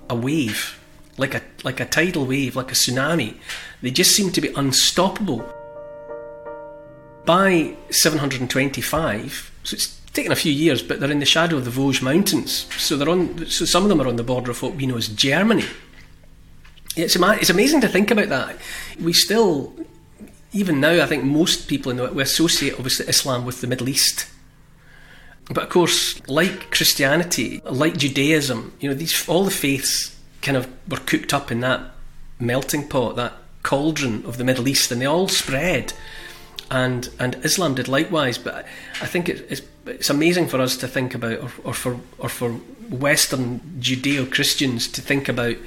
a 0.10 0.16
wave, 0.16 0.80
like 1.18 1.36
a, 1.36 1.42
like 1.64 1.82
a 1.82 1.86
tidal 1.86 2.26
wave, 2.26 2.56
like 2.56 2.72
a 2.72 2.76
tsunami. 2.76 3.36
They 3.82 3.92
just 3.92 4.16
seem 4.16 4.32
to 4.32 4.42
be 4.42 4.54
unstoppable. 4.56 5.44
By 7.26 7.76
725, 7.90 9.52
so 9.64 9.76
it's 9.76 10.00
taken 10.14 10.32
a 10.32 10.36
few 10.36 10.52
years, 10.52 10.82
but 10.82 11.00
they're 11.00 11.12
in 11.12 11.20
the 11.20 11.26
shadow 11.26 11.58
of 11.58 11.66
the 11.66 11.72
Vosges 11.72 12.02
Mountains. 12.02 12.68
So 12.78 12.98
they're 12.98 13.10
on. 13.10 13.46
So 13.48 13.66
some 13.66 13.84
of 13.84 13.90
them 13.90 14.02
are 14.02 14.08
on 14.08 14.16
the 14.16 14.24
border 14.24 14.52
of 14.52 14.62
what 14.62 14.76
we 14.76 14.86
know 14.86 14.98
as 14.98 15.08
Germany. 15.08 15.66
It's, 16.96 17.16
it's 17.16 17.50
amazing 17.50 17.82
to 17.82 17.88
think 17.88 18.12
about 18.12 18.30
that. 18.30 18.58
We 19.00 19.14
still, 19.14 19.74
even 20.52 20.82
now, 20.82 21.02
I 21.02 21.06
think 21.06 21.24
most 21.24 21.68
people 21.68 21.92
in 21.92 21.98
the, 21.98 22.12
we 22.12 22.22
associate 22.22 22.74
obviously 22.74 23.08
Islam 23.08 23.46
with 23.46 23.62
the 23.62 23.68
Middle 23.68 23.90
East. 23.90 24.28
But 25.48 25.64
of 25.64 25.70
course, 25.70 26.26
like 26.28 26.72
Christianity, 26.72 27.62
like 27.66 27.98
Judaism, 27.98 28.74
you 28.80 28.90
know, 28.90 28.96
these 28.96 29.28
all 29.28 29.44
the 29.44 29.52
faiths 29.52 30.18
kind 30.42 30.58
of 30.58 30.68
were 30.90 30.98
cooked 30.98 31.34
up 31.34 31.52
in 31.52 31.60
that 31.62 31.92
melting 32.40 32.88
pot, 32.88 33.16
that 33.16 33.34
cauldron 33.64 34.26
of 34.26 34.38
the 34.38 34.44
Middle 34.44 34.68
East, 34.68 34.92
and 34.92 35.02
they 35.02 35.06
all 35.06 35.28
spread. 35.28 35.94
And 36.70 37.10
and 37.20 37.36
Islam 37.44 37.76
did 37.76 37.90
likewise. 37.90 38.38
But 38.38 38.66
I 39.02 39.06
think 39.08 39.28
it, 39.28 39.46
it's 39.50 39.62
it's 39.86 40.10
amazing 40.10 40.48
for 40.48 40.62
us 40.62 40.78
to 40.78 40.88
think 40.88 41.14
about, 41.16 41.40
or, 41.40 41.52
or 41.66 41.74
for 41.74 42.00
or 42.18 42.30
for 42.30 42.52
Western 42.90 43.60
Judeo 43.80 44.32
Christians 44.32 44.88
to 44.90 45.02
think 45.02 45.28
about 45.28 45.58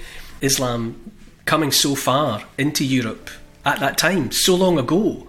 Islam 0.45 1.13
coming 1.45 1.73
so 1.73 1.95
far 1.95 2.45
into 2.59 2.85
Europe 2.85 3.31
at 3.65 3.81
that 3.81 3.99
time, 3.99 4.31
so 4.31 4.55
long 4.55 4.79
ago. 4.79 5.29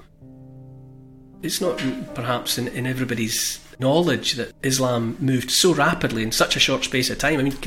It's 1.42 1.62
not 1.62 1.82
perhaps 2.14 2.58
in, 2.58 2.68
in 2.70 2.88
everybody's 2.88 3.60
knowledge 3.80 4.34
that 4.34 4.54
Islam 4.64 5.18
moved 5.20 5.52
so 5.52 5.74
rapidly 5.74 6.24
in 6.24 6.32
such 6.32 6.56
a 6.56 6.60
short 6.60 6.84
space 6.84 7.10
of 7.10 7.18
time. 7.18 7.40
I 7.40 7.44
mean, 7.44 7.58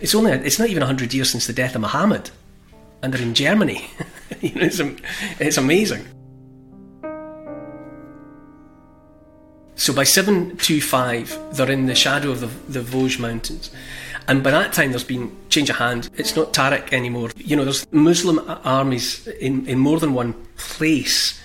it's 0.00 0.14
only 0.14 0.32
it's 0.32 0.58
not 0.58 0.68
even 0.68 0.82
hundred 0.82 1.12
years 1.14 1.30
since 1.30 1.46
the 1.46 1.52
death 1.52 1.74
of 1.74 1.80
Muhammad, 1.80 2.30
and 3.02 3.12
they're 3.12 3.22
in 3.22 3.34
Germany. 3.34 3.86
you 4.40 4.54
know, 4.54 4.62
it's, 4.62 4.80
it's 5.40 5.56
amazing. 5.56 6.06
So 9.76 9.92
by 9.92 10.04
725, 10.04 11.56
they're 11.56 11.70
in 11.70 11.86
the 11.86 11.94
shadow 11.94 12.30
of 12.30 12.40
the, 12.40 12.46
the 12.46 12.80
Vosges 12.80 13.18
Mountains. 13.18 13.70
And 14.26 14.42
by 14.42 14.50
that 14.50 14.72
time, 14.72 14.90
there's 14.90 15.04
been 15.04 15.34
change 15.48 15.70
of 15.70 15.76
hand. 15.76 16.08
It's 16.16 16.34
not 16.34 16.52
Tariq 16.52 16.92
anymore. 16.92 17.30
You 17.36 17.56
know, 17.56 17.64
there's 17.64 17.90
Muslim 17.92 18.40
armies 18.64 19.26
in, 19.26 19.66
in 19.66 19.78
more 19.78 20.00
than 20.00 20.14
one 20.14 20.34
place. 20.56 21.40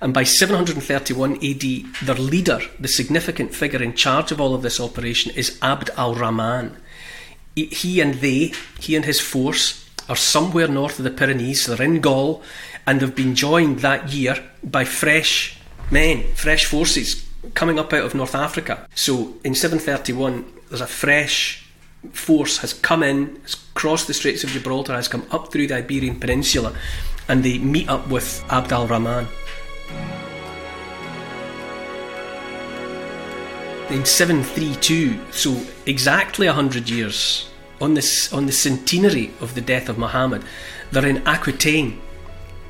And 0.00 0.14
by 0.14 0.24
731 0.24 1.36
AD, 1.44 2.06
their 2.06 2.14
leader, 2.14 2.60
the 2.78 2.88
significant 2.88 3.54
figure 3.54 3.82
in 3.82 3.94
charge 3.94 4.30
of 4.32 4.40
all 4.40 4.54
of 4.54 4.62
this 4.62 4.78
operation, 4.78 5.32
is 5.34 5.58
Abd 5.62 5.90
al 5.96 6.14
Rahman. 6.14 6.76
He 7.56 8.00
and 8.00 8.14
they, 8.14 8.52
he 8.78 8.96
and 8.96 9.04
his 9.04 9.20
force, 9.20 9.88
are 10.08 10.16
somewhere 10.16 10.68
north 10.68 10.98
of 10.98 11.04
the 11.04 11.10
Pyrenees. 11.10 11.66
They're 11.66 11.82
in 11.82 12.00
Gaul 12.00 12.42
and 12.86 13.00
they've 13.00 13.14
been 13.14 13.34
joined 13.34 13.80
that 13.80 14.12
year 14.12 14.36
by 14.62 14.84
fresh 14.84 15.58
men, 15.90 16.24
fresh 16.34 16.66
forces 16.66 17.26
coming 17.54 17.78
up 17.78 17.92
out 17.92 18.04
of 18.04 18.14
North 18.14 18.34
Africa. 18.34 18.86
So 18.94 19.34
in 19.44 19.54
731, 19.54 20.44
there's 20.68 20.80
a 20.80 20.86
fresh 20.86 21.63
force 22.12 22.58
has 22.58 22.72
come 22.72 23.02
in, 23.02 23.38
has 23.42 23.54
crossed 23.74 24.06
the 24.06 24.14
Straits 24.14 24.44
of 24.44 24.50
Gibraltar, 24.50 24.94
has 24.94 25.08
come 25.08 25.26
up 25.30 25.52
through 25.52 25.68
the 25.68 25.76
Iberian 25.76 26.18
Peninsula, 26.18 26.74
and 27.28 27.42
they 27.42 27.58
meet 27.58 27.88
up 27.88 28.08
with 28.08 28.44
Abd 28.50 28.72
al 28.72 28.86
Rahman. 28.86 29.26
In 33.90 34.04
732, 34.04 35.20
so 35.30 35.60
exactly 35.86 36.46
100 36.46 36.88
years 36.88 37.50
on, 37.80 37.94
this, 37.94 38.32
on 38.32 38.46
the 38.46 38.52
centenary 38.52 39.30
of 39.40 39.54
the 39.54 39.60
death 39.60 39.88
of 39.88 39.98
Muhammad, 39.98 40.42
they're 40.90 41.06
in 41.06 41.18
Aquitaine. 41.26 42.00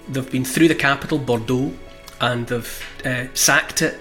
They've 0.09 0.31
been 0.31 0.45
through 0.45 0.69
the 0.69 0.75
capital, 0.75 1.19
Bordeaux, 1.19 1.73
and 2.21 2.47
they've 2.47 2.85
uh, 3.05 3.27
sacked 3.35 3.83
it, 3.83 3.99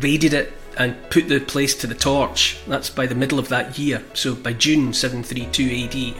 raided 0.00 0.34
it, 0.34 0.52
and 0.80 0.96
put 1.10 1.28
the 1.28 1.38
place 1.38 1.74
to 1.74 1.86
the 1.86 1.94
torch. 1.94 2.56
That's 2.66 2.88
by 2.88 3.06
the 3.06 3.14
middle 3.14 3.38
of 3.38 3.50
that 3.50 3.78
year. 3.78 4.02
So 4.14 4.34
by 4.34 4.54
June 4.54 4.94
732 4.94 5.84
AD, 5.84 6.14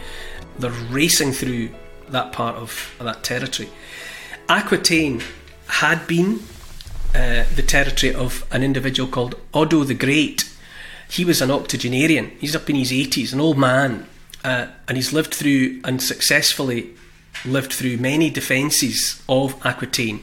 they're 0.59 0.71
racing 0.91 1.33
through 1.33 1.71
that 2.11 2.33
part 2.33 2.57
of 2.57 2.95
that 3.01 3.25
territory. 3.25 3.71
Aquitaine 4.51 5.23
had 5.67 6.07
been 6.07 6.41
uh, 7.15 7.45
the 7.57 7.65
territory 7.67 8.15
of 8.15 8.47
an 8.53 8.63
individual 8.63 9.09
called 9.09 9.35
Odo 9.55 9.83
the 9.83 9.95
Great. 9.95 10.55
He 11.09 11.25
was 11.25 11.41
an 11.41 11.51
octogenarian. 11.51 12.31
He's 12.39 12.55
up 12.55 12.69
in 12.69 12.77
his 12.77 12.93
80s, 12.93 13.33
an 13.33 13.41
old 13.41 13.57
man, 13.57 14.07
uh, 14.45 14.67
and 14.87 14.99
he's 14.99 15.11
lived 15.11 15.33
through 15.33 15.81
and 15.85 16.03
successfully 16.03 16.91
lived 17.47 17.73
through 17.73 17.97
many 17.97 18.29
defences 18.29 19.23
of 19.27 19.55
Aquitaine, 19.65 20.23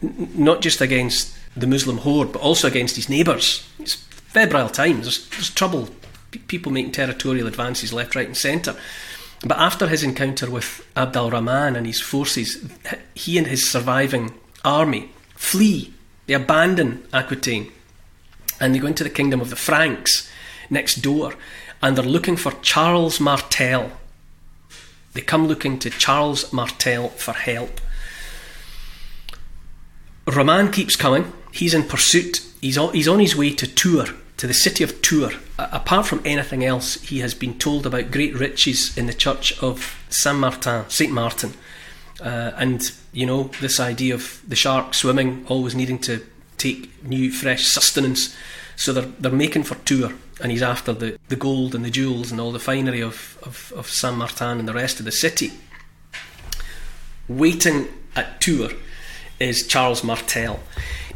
not 0.00 0.62
just 0.62 0.80
against 0.80 1.37
the 1.60 1.66
Muslim 1.66 1.98
horde, 1.98 2.32
but 2.32 2.42
also 2.42 2.68
against 2.68 2.96
his 2.96 3.08
neighbours. 3.08 3.68
It's 3.78 3.94
febrile 3.94 4.70
times. 4.70 5.02
There's, 5.02 5.28
there's 5.30 5.50
trouble. 5.50 5.88
P- 6.30 6.40
people 6.40 6.72
making 6.72 6.92
territorial 6.92 7.46
advances 7.46 7.92
left, 7.92 8.14
right, 8.14 8.26
and 8.26 8.36
centre. 8.36 8.76
But 9.44 9.58
after 9.58 9.86
his 9.86 10.02
encounter 10.02 10.50
with 10.50 10.86
Abd 10.96 11.16
al 11.16 11.30
Rahman 11.30 11.76
and 11.76 11.86
his 11.86 12.00
forces, 12.00 12.64
he 13.14 13.38
and 13.38 13.46
his 13.46 13.68
surviving 13.68 14.34
army 14.64 15.10
flee. 15.34 15.94
They 16.26 16.34
abandon 16.34 17.06
Aquitaine 17.12 17.72
and 18.60 18.74
they 18.74 18.78
go 18.78 18.88
into 18.88 19.04
the 19.04 19.10
kingdom 19.10 19.40
of 19.40 19.50
the 19.50 19.56
Franks 19.56 20.30
next 20.68 20.96
door 20.96 21.34
and 21.80 21.96
they're 21.96 22.04
looking 22.04 22.36
for 22.36 22.52
Charles 22.60 23.20
Martel. 23.20 23.92
They 25.12 25.20
come 25.20 25.46
looking 25.46 25.78
to 25.78 25.90
Charles 25.90 26.52
Martel 26.52 27.08
for 27.08 27.32
help. 27.32 27.80
Rahman 30.26 30.70
keeps 30.70 30.96
coming. 30.96 31.32
He's 31.58 31.74
in 31.74 31.82
pursuit. 31.82 32.46
He's 32.60 32.78
on, 32.78 32.94
he's 32.94 33.08
on 33.08 33.18
his 33.18 33.34
way 33.34 33.52
to 33.52 33.66
Tours, 33.66 34.10
to 34.36 34.46
the 34.46 34.54
city 34.54 34.84
of 34.84 35.02
Tours. 35.02 35.34
Apart 35.58 36.06
from 36.06 36.22
anything 36.24 36.64
else, 36.64 37.02
he 37.02 37.18
has 37.18 37.34
been 37.34 37.58
told 37.58 37.84
about 37.84 38.12
great 38.12 38.32
riches 38.36 38.96
in 38.96 39.06
the 39.06 39.12
church 39.12 39.60
of 39.60 40.00
Saint 40.08 40.38
Martin, 40.38 40.88
Saint 40.88 41.10
Martin, 41.10 41.54
uh, 42.20 42.52
and 42.56 42.92
you 43.12 43.26
know 43.26 43.50
this 43.60 43.80
idea 43.80 44.14
of 44.14 44.40
the 44.46 44.54
shark 44.54 44.94
swimming, 44.94 45.44
always 45.48 45.74
needing 45.74 45.98
to 45.98 46.24
take 46.58 47.02
new, 47.02 47.28
fresh 47.32 47.66
sustenance. 47.66 48.36
So 48.76 48.92
they're 48.92 49.10
they're 49.18 49.32
making 49.32 49.64
for 49.64 49.74
Tours, 49.74 50.12
and 50.40 50.52
he's 50.52 50.62
after 50.62 50.92
the, 50.92 51.18
the 51.26 51.34
gold 51.34 51.74
and 51.74 51.84
the 51.84 51.90
jewels 51.90 52.30
and 52.30 52.40
all 52.40 52.52
the 52.52 52.60
finery 52.60 53.00
of, 53.00 53.36
of, 53.42 53.72
of 53.76 53.88
Saint 53.88 54.16
Martin 54.16 54.60
and 54.60 54.68
the 54.68 54.74
rest 54.74 55.00
of 55.00 55.04
the 55.04 55.10
city. 55.10 55.50
Waiting 57.26 57.88
at 58.14 58.40
Tours 58.40 58.74
is 59.40 59.66
Charles 59.66 60.02
Martel. 60.02 60.60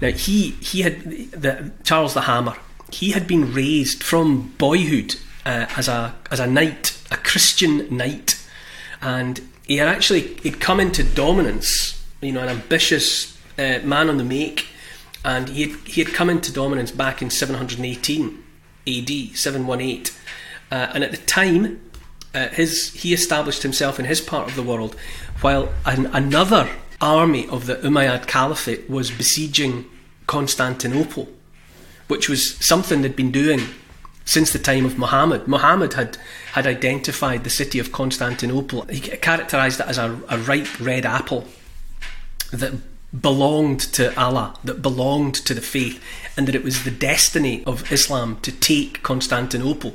Now 0.00 0.10
he 0.10 0.50
he 0.60 0.82
had 0.82 1.02
the 1.32 1.72
Charles 1.84 2.14
the 2.14 2.22
Hammer. 2.22 2.56
He 2.90 3.12
had 3.12 3.26
been 3.26 3.52
raised 3.52 4.02
from 4.02 4.54
boyhood 4.58 5.16
uh, 5.46 5.66
as 5.76 5.88
a 5.88 6.14
as 6.30 6.40
a 6.40 6.46
knight, 6.46 7.00
a 7.10 7.16
Christian 7.16 7.94
knight, 7.96 8.44
and 9.00 9.40
he 9.66 9.76
had 9.76 9.88
actually 9.88 10.34
he'd 10.42 10.60
come 10.60 10.80
into 10.80 11.02
dominance. 11.04 12.02
You 12.20 12.32
know, 12.32 12.42
an 12.42 12.48
ambitious 12.48 13.36
uh, 13.58 13.80
man 13.84 14.08
on 14.08 14.16
the 14.16 14.24
make, 14.24 14.66
and 15.24 15.48
he 15.48 15.62
had, 15.62 15.80
he 15.86 16.04
had 16.04 16.14
come 16.14 16.30
into 16.30 16.52
dominance 16.52 16.92
back 16.92 17.20
in 17.20 17.30
718 17.30 18.42
AD, 18.86 19.36
718, 19.36 20.14
uh, 20.70 20.74
and 20.94 21.04
at 21.04 21.10
the 21.10 21.16
time. 21.18 21.80
Uh, 22.34 22.48
his 22.48 22.94
he 22.94 23.12
established 23.12 23.62
himself 23.62 24.00
in 24.00 24.06
his 24.06 24.18
part 24.18 24.48
of 24.48 24.56
the 24.56 24.62
world, 24.62 24.96
while 25.42 25.70
an, 25.84 26.06
another 26.14 26.66
army 27.02 27.46
of 27.48 27.66
the 27.66 27.76
Umayyad 27.76 28.26
Caliphate 28.26 28.88
was 28.88 29.10
besieging 29.10 29.84
Constantinople, 30.26 31.28
which 32.08 32.28
was 32.28 32.54
something 32.56 33.02
they'd 33.02 33.16
been 33.16 33.32
doing 33.32 33.60
since 34.24 34.52
the 34.52 34.58
time 34.58 34.86
of 34.86 34.96
Muhammad. 34.98 35.48
Muhammad 35.48 35.94
had, 35.94 36.16
had 36.52 36.66
identified 36.66 37.44
the 37.44 37.50
city 37.50 37.78
of 37.78 37.92
Constantinople, 37.92 38.82
he 38.82 39.00
characterised 39.00 39.80
it 39.80 39.86
as 39.86 39.98
a, 39.98 40.18
a 40.28 40.38
ripe 40.38 40.80
red 40.80 41.04
apple 41.04 41.44
that 42.52 42.72
belonged 43.20 43.80
to 43.80 44.18
Allah, 44.18 44.56
that 44.64 44.80
belonged 44.80 45.34
to 45.34 45.54
the 45.54 45.60
faith, 45.60 46.02
and 46.36 46.48
that 46.48 46.54
it 46.54 46.64
was 46.64 46.84
the 46.84 46.90
destiny 46.90 47.62
of 47.64 47.90
Islam 47.92 48.38
to 48.42 48.52
take 48.52 49.02
Constantinople. 49.02 49.94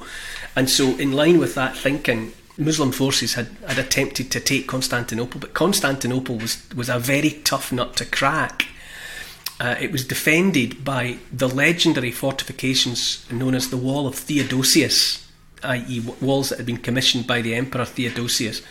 And 0.55 0.69
so, 0.69 0.95
in 0.97 1.13
line 1.13 1.39
with 1.39 1.55
that 1.55 1.75
thinking, 1.75 2.33
Muslim 2.57 2.91
forces 2.91 3.35
had, 3.35 3.49
had 3.67 3.77
attempted 3.77 4.31
to 4.31 4.39
take 4.39 4.67
Constantinople, 4.67 5.39
but 5.39 5.53
Constantinople 5.53 6.37
was, 6.37 6.63
was 6.75 6.89
a 6.89 6.99
very 6.99 7.29
tough 7.43 7.71
nut 7.71 7.95
to 7.97 8.05
crack. 8.05 8.67
Uh, 9.59 9.75
it 9.79 9.91
was 9.91 10.05
defended 10.05 10.83
by 10.83 11.17
the 11.31 11.47
legendary 11.47 12.11
fortifications 12.11 13.25
known 13.31 13.55
as 13.55 13.69
the 13.69 13.77
Wall 13.77 14.07
of 14.07 14.15
Theodosius, 14.15 15.27
i.e., 15.63 16.03
walls 16.21 16.49
that 16.49 16.57
had 16.57 16.65
been 16.65 16.77
commissioned 16.77 17.25
by 17.25 17.41
the 17.41 17.55
Emperor 17.55 17.85
Theodosius. 17.85 18.61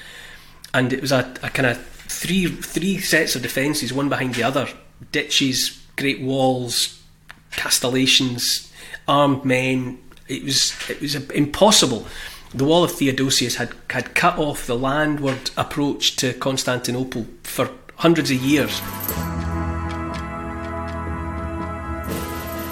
And 0.75 0.92
it 0.92 1.01
was 1.01 1.12
a, 1.12 1.35
a 1.42 1.51
kind 1.51 1.66
of 1.66 1.85
three 1.87 2.46
three 2.46 2.99
sets 2.99 3.35
of 3.35 3.42
defences, 3.42 3.92
one 3.92 4.09
behind 4.09 4.35
the 4.35 4.44
other 4.44 4.68
ditches, 5.11 5.85
great 5.96 6.20
walls, 6.20 7.03
castellations, 7.51 8.70
armed 9.09 9.44
men. 9.44 9.99
It 10.29 10.44
was 10.44 10.72
it 10.88 11.01
was 11.01 11.14
impossible 11.31 12.07
the 12.54 12.64
wall 12.64 12.85
of 12.85 12.92
Theodosius 12.92 13.56
had, 13.56 13.70
had 13.90 14.14
cut 14.14 14.38
off 14.38 14.66
the 14.66 14.76
landward 14.76 15.50
approach 15.56 16.16
to 16.16 16.32
Constantinople 16.35 17.26
for 17.42 17.70
hundreds 17.96 18.30
of 18.30 18.38
years. 18.38 18.80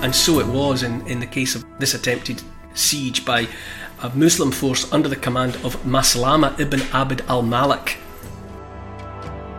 And 0.03 0.15
so 0.15 0.39
it 0.39 0.47
was 0.47 0.83
in, 0.83 1.07
in 1.07 1.21
the 1.21 1.27
case 1.27 1.55
of 1.55 1.65
this 1.79 1.95
attempted 1.95 2.43
siege 2.75 3.25
by 3.25 3.49
a 4.03 4.11
Muslim 4.11 4.51
force 4.51 4.93
under 4.93 5.09
the 5.09 5.17
command 5.17 5.57
of 5.65 5.83
Maslama 5.85 6.59
ibn 6.61 6.83
Abd 6.93 7.23
al 7.23 7.43
Malik. 7.43 7.97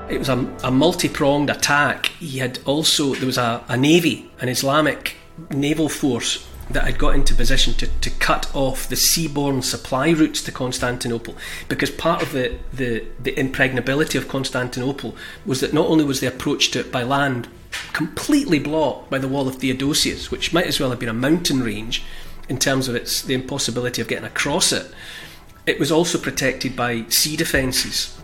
It 0.08 0.20
was 0.20 0.30
a, 0.30 0.38
a 0.64 0.70
multi 0.70 1.10
pronged 1.10 1.50
attack. 1.50 2.08
He 2.20 2.38
had 2.38 2.60
also, 2.66 3.16
there 3.16 3.26
was 3.26 3.40
a, 3.40 3.64
a 3.68 3.76
navy, 3.76 4.30
an 4.40 4.50
Islamic 4.50 5.16
naval 5.50 5.90
force 5.90 6.48
that 6.70 6.86
had 6.86 6.98
got 6.98 7.16
into 7.16 7.36
position 7.36 7.74
to, 7.76 7.88
to 7.88 8.10
cut 8.10 8.54
off 8.56 8.88
the 8.88 8.96
seaborne 8.96 9.64
supply 9.64 10.10
routes 10.10 10.42
to 10.42 10.52
Constantinople 10.52 11.36
because 11.70 11.92
part 11.92 12.24
of 12.24 12.32
the, 12.32 12.58
the, 12.74 13.06
the 13.22 13.40
impregnability 13.40 14.18
of 14.18 14.28
Constantinople 14.28 15.16
was 15.46 15.62
that 15.62 15.74
not 15.74 15.88
only 15.88 16.04
was 16.04 16.22
the 16.22 16.28
approach 16.28 16.72
to 16.72 16.80
it 16.80 16.92
by 16.92 17.04
land 17.04 17.48
completely 17.94 18.58
blocked 18.58 19.10
by 19.10 19.20
the 19.20 19.28
wall 19.28 19.48
of 19.48 19.56
Theodosius, 19.56 20.32
which 20.32 20.54
might 20.54 20.66
as 20.66 20.80
well 20.80 20.90
have 20.90 21.00
been 21.00 21.10
a 21.10 21.14
mountain 21.14 21.62
range 21.62 22.04
in 22.50 22.58
terms 22.58 22.88
of 22.88 22.96
its 22.96 23.22
the 23.22 23.34
impossibility 23.34 24.02
of 24.02 24.08
getting 24.08 24.26
across 24.26 24.72
it, 24.72 24.92
it 25.66 25.80
was 25.80 25.92
also 25.92 26.18
protected 26.18 26.76
by 26.76 27.06
sea 27.10 27.36
defences. 27.36 28.18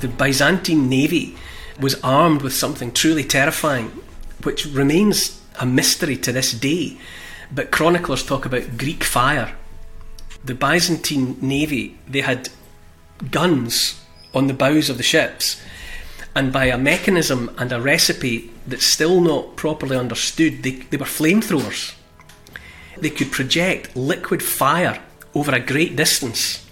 The 0.00 0.08
Byzantine 0.08 0.88
navy 0.88 1.36
was 1.80 2.00
armed 2.02 2.42
with 2.42 2.52
something 2.52 2.92
truly 2.92 3.24
terrifying, 3.24 3.88
which 4.42 4.66
remains 4.66 5.40
a 5.58 5.66
mystery 5.66 6.16
to 6.16 6.32
this 6.32 6.52
day. 6.52 6.96
But 7.52 7.70
chroniclers 7.70 8.24
talk 8.24 8.44
about 8.44 8.76
Greek 8.76 9.04
fire. 9.04 9.54
The 10.44 10.54
Byzantine 10.54 11.36
navy, 11.40 11.98
they 12.06 12.20
had 12.20 12.48
guns 13.30 14.00
on 14.34 14.46
the 14.46 14.54
bows 14.54 14.88
of 14.88 14.96
the 14.96 15.02
ships, 15.02 15.60
and 16.34 16.52
by 16.52 16.66
a 16.66 16.78
mechanism 16.78 17.50
and 17.58 17.72
a 17.72 17.80
recipe 17.80 18.50
that's 18.66 18.84
still 18.84 19.20
not 19.20 19.56
properly 19.56 19.96
understood, 19.96 20.62
they, 20.62 20.70
they 20.70 20.96
were 20.96 21.06
flamethrowers. 21.06 21.94
They 22.98 23.10
could 23.10 23.32
project 23.32 23.96
liquid 23.96 24.42
fire 24.42 25.02
over 25.34 25.52
a 25.52 25.60
great 25.60 25.96
distance. 25.96 26.64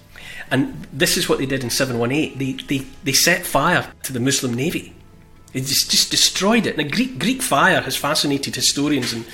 And 0.50 0.86
this 0.92 1.16
is 1.16 1.28
what 1.28 1.38
they 1.38 1.46
did 1.46 1.64
in 1.64 1.70
718. 1.70 2.38
They, 2.38 2.52
they, 2.52 2.86
they 3.02 3.12
set 3.12 3.44
fire 3.44 3.92
to 4.04 4.12
the 4.12 4.20
Muslim 4.20 4.54
navy 4.54 4.95
It 5.52 5.60
just, 5.60 6.10
destroyed 6.10 6.66
it. 6.66 6.78
And 6.78 6.92
Greek 6.92 7.18
Greek 7.18 7.40
fire 7.40 7.80
has 7.80 7.96
fascinated 7.96 8.54
historians 8.54 9.12
and, 9.12 9.24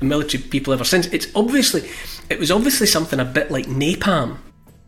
and 0.00 0.08
military 0.08 0.42
people 0.42 0.72
ever 0.72 0.84
since. 0.84 1.06
It's 1.06 1.28
obviously 1.34 1.88
it 2.28 2.38
was 2.38 2.50
obviously 2.50 2.86
something 2.86 3.18
a 3.18 3.24
bit 3.24 3.50
like 3.50 3.66
napalm. 3.66 4.38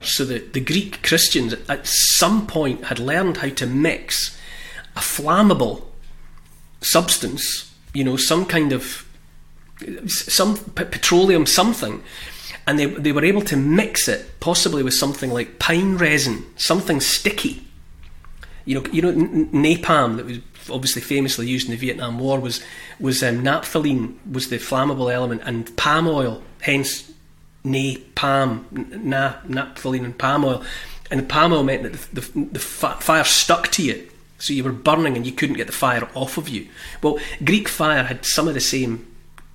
So 0.03 0.25
the, 0.25 0.39
the 0.39 0.61
Greek 0.61 1.03
Christians 1.03 1.55
at 1.69 1.87
some 1.87 2.47
point 2.47 2.87
had 2.87 2.99
learned 2.99 3.39
how 3.39 3.49
to 3.51 3.67
mix 3.67 4.37
a 4.97 5.01
flammable 5.01 5.85
substance, 6.81 7.73
you 7.95 8.05
know, 8.05 8.17
some 8.17 8.45
kind 8.45 8.73
of 8.73 9.09
some 10.07 10.57
p- 10.59 10.85
petroleum 10.85 11.47
something, 11.47 12.03
and 12.67 12.79
they 12.79 12.87
they 12.87 13.13
were 13.13 13.25
able 13.25 13.43
to 13.43 13.57
mix 13.57 14.09
it 14.09 14.41
possibly 14.41 14.83
with 14.83 14.95
something 14.95 15.31
like 15.31 15.59
pine 15.59 15.97
resin, 15.97 16.45
something 16.57 17.01
sticky. 17.01 17.67
You 18.65 18.81
know, 18.81 18.87
you 18.93 19.03
know, 19.03 19.09
n- 19.09 19.51
napalm 19.51 20.17
that 20.17 20.27
was 20.27 20.39
obviously 20.71 21.03
famously 21.03 21.47
used 21.47 21.67
in 21.67 21.73
the 21.73 21.77
Vietnam 21.77 22.19
War 22.19 22.41
was 22.41 22.63
was 23.01 23.23
um, 23.23 23.43
naphthalene 23.43 24.17
was 24.31 24.49
the 24.49 24.59
flammable 24.59 25.13
element, 25.13 25.43
and 25.45 25.77
palm 25.77 26.07
oil, 26.09 26.43
hence 26.61 27.11
napalm, 27.65 28.71
na, 29.03 29.35
naphthalene 29.47 30.05
and 30.05 30.19
palm 30.19 30.45
oil. 30.45 30.63
And 31.11 31.21
the 31.21 31.25
palm 31.25 31.53
oil 31.53 31.63
meant 31.63 31.83
that 31.83 31.93
the, 31.93 32.21
the, 32.21 32.45
the 32.53 32.59
fire 32.59 33.25
stuck 33.25 33.69
to 33.73 33.83
you, 33.83 34.09
so 34.39 34.53
you 34.53 34.65
were 34.65 34.73
burning 34.73 35.17
and 35.17 35.27
you 35.27 35.33
couldn't 35.33 35.57
get 35.57 35.67
the 35.67 35.73
fire 35.73 36.09
off 36.15 36.39
of 36.39 36.49
you. 36.49 36.69
Well, 37.03 37.19
Greek 37.45 37.69
fire 37.69 38.03
had 38.05 38.25
some 38.25 38.49
of 38.49 38.55
the 38.55 38.61
same 38.61 39.07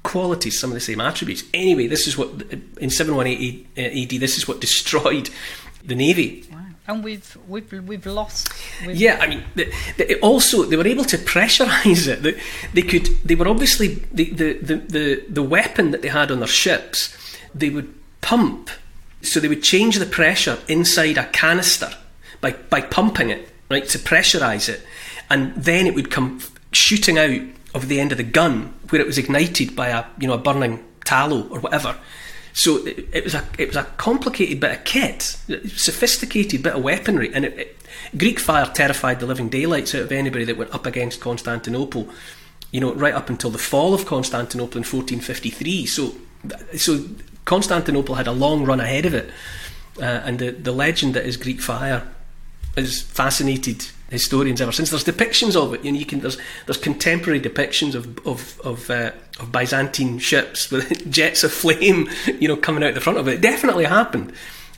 qualities, 0.04 0.60
some 0.60 0.70
of 0.70 0.76
the 0.76 0.80
same 0.80 1.02
attributes. 1.02 1.44
Anyway, 1.54 1.88
this 1.88 2.08
is 2.08 2.18
what 2.18 2.30
in 2.80 2.90
718 2.90 3.68
AD, 3.76 4.10
this 4.22 4.38
is 4.38 4.48
what 4.48 4.62
destroyed 4.68 5.30
the 5.84 5.96
navy. 5.96 6.46
Wow. 6.52 6.67
And 6.88 7.04
we've 7.04 7.38
we've 7.50 7.72
we've 7.72 8.06
lost. 8.06 8.50
We've 8.86 8.96
yeah, 8.96 9.18
I 9.20 9.28
mean, 9.28 9.44
the, 9.56 9.74
the, 9.98 10.18
also 10.22 10.64
they 10.64 10.78
were 10.78 10.88
able 10.88 11.04
to 11.06 11.18
pressurise 11.18 12.08
it. 12.08 12.24
They, 12.24 12.40
they 12.74 12.82
could. 12.82 13.08
They 13.26 13.36
were 13.36 13.48
obviously 13.48 13.96
the, 14.14 14.30
the 14.32 14.54
the 14.54 14.76
the 14.78 15.24
the 15.28 15.44
weapon 15.44 15.92
that 15.92 16.02
they 16.02 16.08
had 16.08 16.32
on 16.32 16.40
their 16.40 16.48
ships. 16.48 17.16
They 17.54 17.70
would 17.70 17.94
pump, 18.22 18.70
so 19.22 19.42
they 19.42 19.50
would 19.50 19.64
change 19.64 19.98
the 19.98 20.06
pressure 20.06 20.60
inside 20.70 21.18
a 21.18 21.26
canister 21.28 21.94
by 22.40 22.54
by 22.54 22.80
pumping 22.80 23.32
it 23.32 23.50
right 23.70 23.88
to 23.90 24.00
pressurise 24.00 24.70
it, 24.70 24.82
and 25.30 25.54
then 25.56 25.88
it 25.88 25.94
would 25.94 26.10
come 26.10 26.40
shooting 26.72 27.18
out 27.18 27.42
of 27.74 27.90
the 27.90 28.00
end 28.00 28.12
of 28.14 28.18
the 28.18 28.24
gun 28.24 28.74
where 28.90 29.02
it 29.02 29.08
was 29.08 29.18
ignited 29.18 29.76
by 29.76 29.90
a 29.90 30.06
you 30.20 30.28
know 30.28 30.36
a 30.36 30.38
burning 30.38 30.84
tallow 31.04 31.48
or 31.50 31.60
whatever. 31.60 31.98
So 32.58 32.78
it, 32.88 33.08
it 33.14 33.24
was 33.24 33.36
a 33.36 33.44
it 33.60 33.68
was 33.68 33.78
a 33.78 33.84
complicated 33.98 34.60
bit 34.60 34.80
of 34.80 34.84
kit, 34.84 35.22
sophisticated 35.22 36.64
bit 36.64 36.74
of 36.74 36.84
weaponry, 36.84 37.32
and 37.32 37.46
it, 37.46 37.60
it, 37.60 37.78
Greek 38.18 38.40
fire 38.40 38.66
terrified 38.74 39.20
the 39.20 39.28
living 39.28 39.48
daylights 39.48 39.94
out 39.94 40.02
of 40.02 40.12
anybody 40.12 40.44
that 40.46 40.58
went 40.58 40.74
up 40.74 40.88
against 40.88 41.22
Constantinople. 41.22 42.10
You 42.72 42.82
know, 42.82 42.96
right 42.96 43.14
up 43.14 43.30
until 43.30 43.52
the 43.52 43.60
fall 43.60 43.94
of 43.94 44.08
Constantinople 44.08 44.78
in 44.78 44.84
1453. 44.84 45.86
So, 45.86 46.16
so 46.76 47.06
Constantinople 47.46 48.16
had 48.16 48.26
a 48.26 48.32
long 48.32 48.66
run 48.66 48.80
ahead 48.80 49.06
of 49.06 49.14
it, 49.14 49.30
uh, 50.00 50.26
and 50.26 50.40
the 50.40 50.50
the 50.50 50.72
legend 50.72 51.14
that 51.14 51.28
is 51.28 51.38
Greek 51.38 51.62
fire 51.62 52.08
has 52.76 53.04
fascinated 53.04 53.86
historians 54.10 54.62
ever 54.62 54.72
since. 54.72 54.90
There's 54.90 55.04
depictions 55.04 55.56
of 55.56 55.74
it. 55.74 55.84
You 55.84 55.92
know, 55.92 56.00
you 56.00 56.06
can 56.06 56.20
there's 56.20 56.38
there's 56.66 56.78
contemporary 56.78 57.40
depictions 57.40 57.96
of 57.96 58.18
of 58.26 58.60
of, 58.62 58.90
uh, 58.90 59.12
of 59.40 59.52
Byzantine 59.52 60.20
ships 60.20 60.72
with 60.72 61.10
jets 61.12 61.44
of 61.44 61.52
flame, 61.52 62.10
you 62.40 62.48
know, 62.48 62.58
coming 62.58 62.84
out 62.84 62.94
the 62.94 63.02
front 63.02 63.20
of 63.20 63.28
it. 63.28 63.36
It 63.36 63.42
definitely 63.42 63.86
happened, 63.86 64.34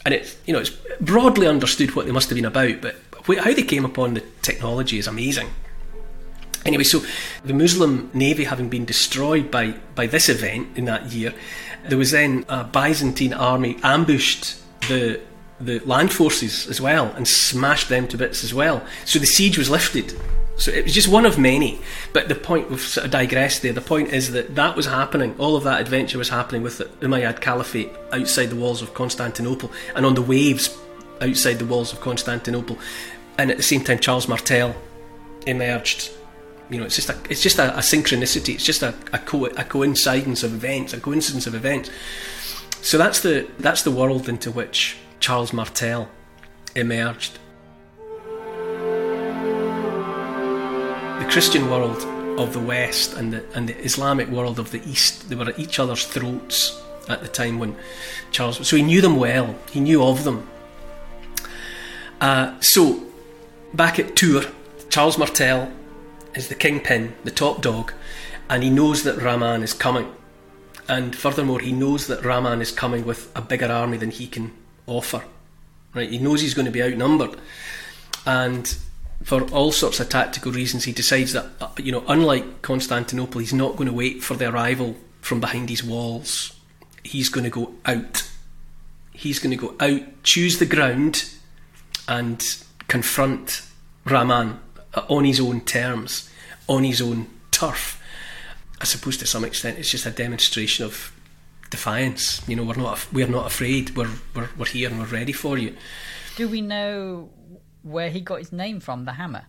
and 0.05 0.13
it's 0.13 0.37
you 0.45 0.53
know 0.53 0.59
it's 0.59 0.71
broadly 1.01 1.47
understood 1.47 1.95
what 1.95 2.05
they 2.05 2.11
must 2.11 2.29
have 2.29 2.35
been 2.35 2.45
about, 2.45 2.81
but 2.81 2.95
how 3.37 3.53
they 3.53 3.63
came 3.63 3.85
upon 3.85 4.15
the 4.15 4.23
technology 4.41 4.97
is 4.97 5.07
amazing. 5.07 5.49
Anyway, 6.65 6.83
so 6.83 7.01
the 7.43 7.53
Muslim 7.53 8.09
navy 8.13 8.43
having 8.43 8.69
been 8.69 8.85
destroyed 8.85 9.49
by 9.51 9.75
by 9.95 10.07
this 10.07 10.29
event 10.29 10.77
in 10.77 10.85
that 10.85 11.11
year, 11.11 11.33
there 11.87 11.97
was 11.97 12.11
then 12.11 12.45
a 12.49 12.63
Byzantine 12.63 13.33
army 13.33 13.77
ambushed 13.83 14.55
the 14.87 15.21
the 15.62 15.80
land 15.80 16.12
forces 16.12 16.67
as 16.67 16.80
well 16.80 17.08
and 17.15 17.28
smashed 17.28 17.89
them 17.89 18.08
to 18.08 18.17
bits 18.17 18.43
as 18.43 18.54
well. 18.54 18.86
So 19.06 19.19
the 19.19 19.26
siege 19.26 19.58
was 19.58 19.69
lifted. 19.69 20.13
So 20.58 20.72
it 20.72 20.84
was 20.84 20.93
just 20.93 21.08
one 21.08 21.26
of 21.26 21.38
many. 21.38 21.80
But 22.12 22.28
the 22.28 22.36
point, 22.36 22.69
we've 22.69 22.82
sort 22.82 23.06
of 23.06 23.12
digressed 23.12 23.62
there, 23.62 23.74
the 23.74 23.82
point 23.82 24.10
is 24.10 24.32
that 24.32 24.56
that 24.56 24.76
was 24.76 24.86
happening. 24.86 25.36
All 25.38 25.56
of 25.56 25.63
that 25.63 25.80
adventure 25.80 26.17
was 26.17 26.30
happening 26.30 26.63
with 26.63 26.78
the 26.78 26.86
Umayyad 27.06 27.39
Caliphate 27.39 27.91
outside 28.12 28.48
the 28.48 28.56
walls 28.56 28.82
of 28.82 28.93
Constantinople 28.93 29.72
and 29.95 30.06
on 30.06 30.15
the 30.15 30.22
waves 30.22 30.78
outside 31.22 31.60
the 31.60 31.65
walls 31.65 31.93
of 31.93 32.02
Constantinople. 32.02 32.78
And 33.38 33.52
at 33.52 33.58
the 33.58 33.63
same 33.63 33.84
time, 33.84 34.00
Charles 34.00 34.28
Martel 34.28 34.76
emerged. 35.48 36.12
You 36.69 36.80
know, 36.80 36.86
it's 36.86 36.95
just 36.95 37.10
a, 37.10 37.17
it's 37.30 37.41
just 37.41 37.58
a, 37.58 37.74
a 37.76 37.80
synchronicity. 37.80 38.54
It's 38.54 38.65
just 38.65 38.84
a, 38.84 38.93
a, 39.12 39.17
co- 39.17 39.45
a 39.45 39.63
coincidence 39.63 40.43
of 40.43 40.54
events, 40.54 40.93
a 40.93 41.00
coincidence 41.00 41.48
of 41.48 41.56
events. 41.56 41.89
So 42.82 42.98
that's 42.98 43.22
the 43.22 43.48
that's 43.60 43.82
the 43.84 43.91
world 43.91 44.30
into 44.30 44.52
which 44.52 44.98
Charles 45.19 45.53
Martel 45.53 46.10
emerged. 46.75 47.39
The 51.19 51.27
Christian 51.29 51.69
world 51.69 52.03
of 52.39 52.53
the 52.53 52.60
West 52.60 53.13
and 53.15 53.34
the, 53.34 53.45
and 53.53 53.67
the 53.67 53.77
Islamic 53.84 54.29
world 54.29 54.60
of 54.60 54.71
the 54.71 54.82
East, 54.89 55.29
they 55.29 55.36
were 55.36 55.49
at 55.49 55.60
each 55.60 55.77
other's 55.79 56.05
throats 56.05 56.82
at 57.10 57.21
the 57.21 57.27
time 57.27 57.60
when 57.60 57.75
Charles. 58.32 58.65
So 58.67 58.75
he 58.75 58.84
knew 58.84 59.01
them 59.01 59.17
well, 59.17 59.55
he 59.71 59.79
knew 59.79 60.03
of 60.03 60.23
them. 60.23 60.47
Uh, 62.21 62.60
so, 62.60 63.03
back 63.73 63.99
at 63.99 64.15
Tours, 64.15 64.47
Charles 64.89 65.17
Martel 65.17 65.71
is 66.36 66.47
the 66.47 66.55
kingpin, 66.55 67.13
the 67.23 67.32
top 67.32 67.62
dog, 67.62 67.93
and 68.49 68.63
he 68.63 68.69
knows 68.69 69.03
that 69.03 69.21
Rahman 69.21 69.63
is 69.63 69.73
coming. 69.73 70.13
And 70.88 71.15
furthermore, 71.15 71.60
he 71.60 71.71
knows 71.71 72.08
that 72.08 72.25
Rahman 72.25 72.62
is 72.62 72.71
coming 72.71 73.05
with 73.05 73.32
a 73.36 73.41
bigger 73.41 73.67
army 73.71 73.97
than 73.97 74.12
he 74.12 74.27
can 74.27 74.51
offer. 74.89 75.23
Right, 75.93 76.10
he 76.10 76.19
knows 76.19 76.41
he's 76.41 76.54
going 76.54 76.65
to 76.65 76.71
be 76.71 76.84
outnumbered, 76.84 77.36
and 78.25 78.78
for 79.23 79.43
all 79.52 79.71
sorts 79.71 79.99
of 79.99 80.10
tactical 80.10 80.52
reasons, 80.52 80.84
he 80.84 80.91
decides 80.91 81.34
that 81.34 81.45
uh, 81.60 81.69
you 81.78 81.91
know, 81.91 82.04
unlike 82.08 82.62
Constantinople, 82.62 83.41
he's 83.41 83.54
not 83.54 83.75
going 83.75 83.89
to 83.89 83.95
wait 83.95 84.23
for 84.23 84.36
the 84.36 84.49
arrival 84.49 84.95
from 85.21 85.39
behind 85.39 85.69
his 85.69 85.84
walls. 85.84 86.56
He's 87.04 87.30
going 87.30 87.43
to 87.43 87.49
go 87.49 87.73
out. 87.86 88.30
He's 89.12 89.39
going 89.39 89.58
to 89.58 89.67
go 89.67 89.75
out, 89.80 90.02
choose 90.23 90.60
the 90.60 90.65
ground, 90.65 91.30
and 92.08 92.43
confront 92.88 93.63
Rahman 94.06 94.60
uh, 94.93 95.06
on 95.10 95.25
his 95.25 95.39
own 95.39 95.62
terms, 95.62 96.30
on 96.67 96.84
his 96.84 97.02
own 97.02 97.28
turf. 97.52 98.02
I 98.80 98.86
suppose 98.86 99.17
to 99.17 99.28
some 99.28 99.43
extent 99.43 99.78
it's 99.78 99.91
just 99.91 100.06
a 100.06 100.12
demonstration 100.12 100.86
of 100.86 101.12
defiance. 101.69 102.47
You 102.47 102.55
know, 102.55 102.63
we're 102.63 102.75
not 102.75 103.08
we're 103.12 103.27
not 103.27 103.47
afraid. 103.47 103.95
We're 103.95 104.10
we're 104.36 104.49
we're 104.58 104.65
here 104.65 104.89
and 104.89 104.99
we're 104.99 105.05
ready 105.05 105.34
for 105.34 105.58
you. 105.58 105.75
Do 106.36 106.47
we 106.47 106.62
know 106.62 107.29
where 107.84 108.10
he 108.10 108.21
got 108.21 108.39
his 108.39 108.51
name 108.51 108.79
from? 108.79 109.05
The 109.05 109.13
hammer. 109.13 109.45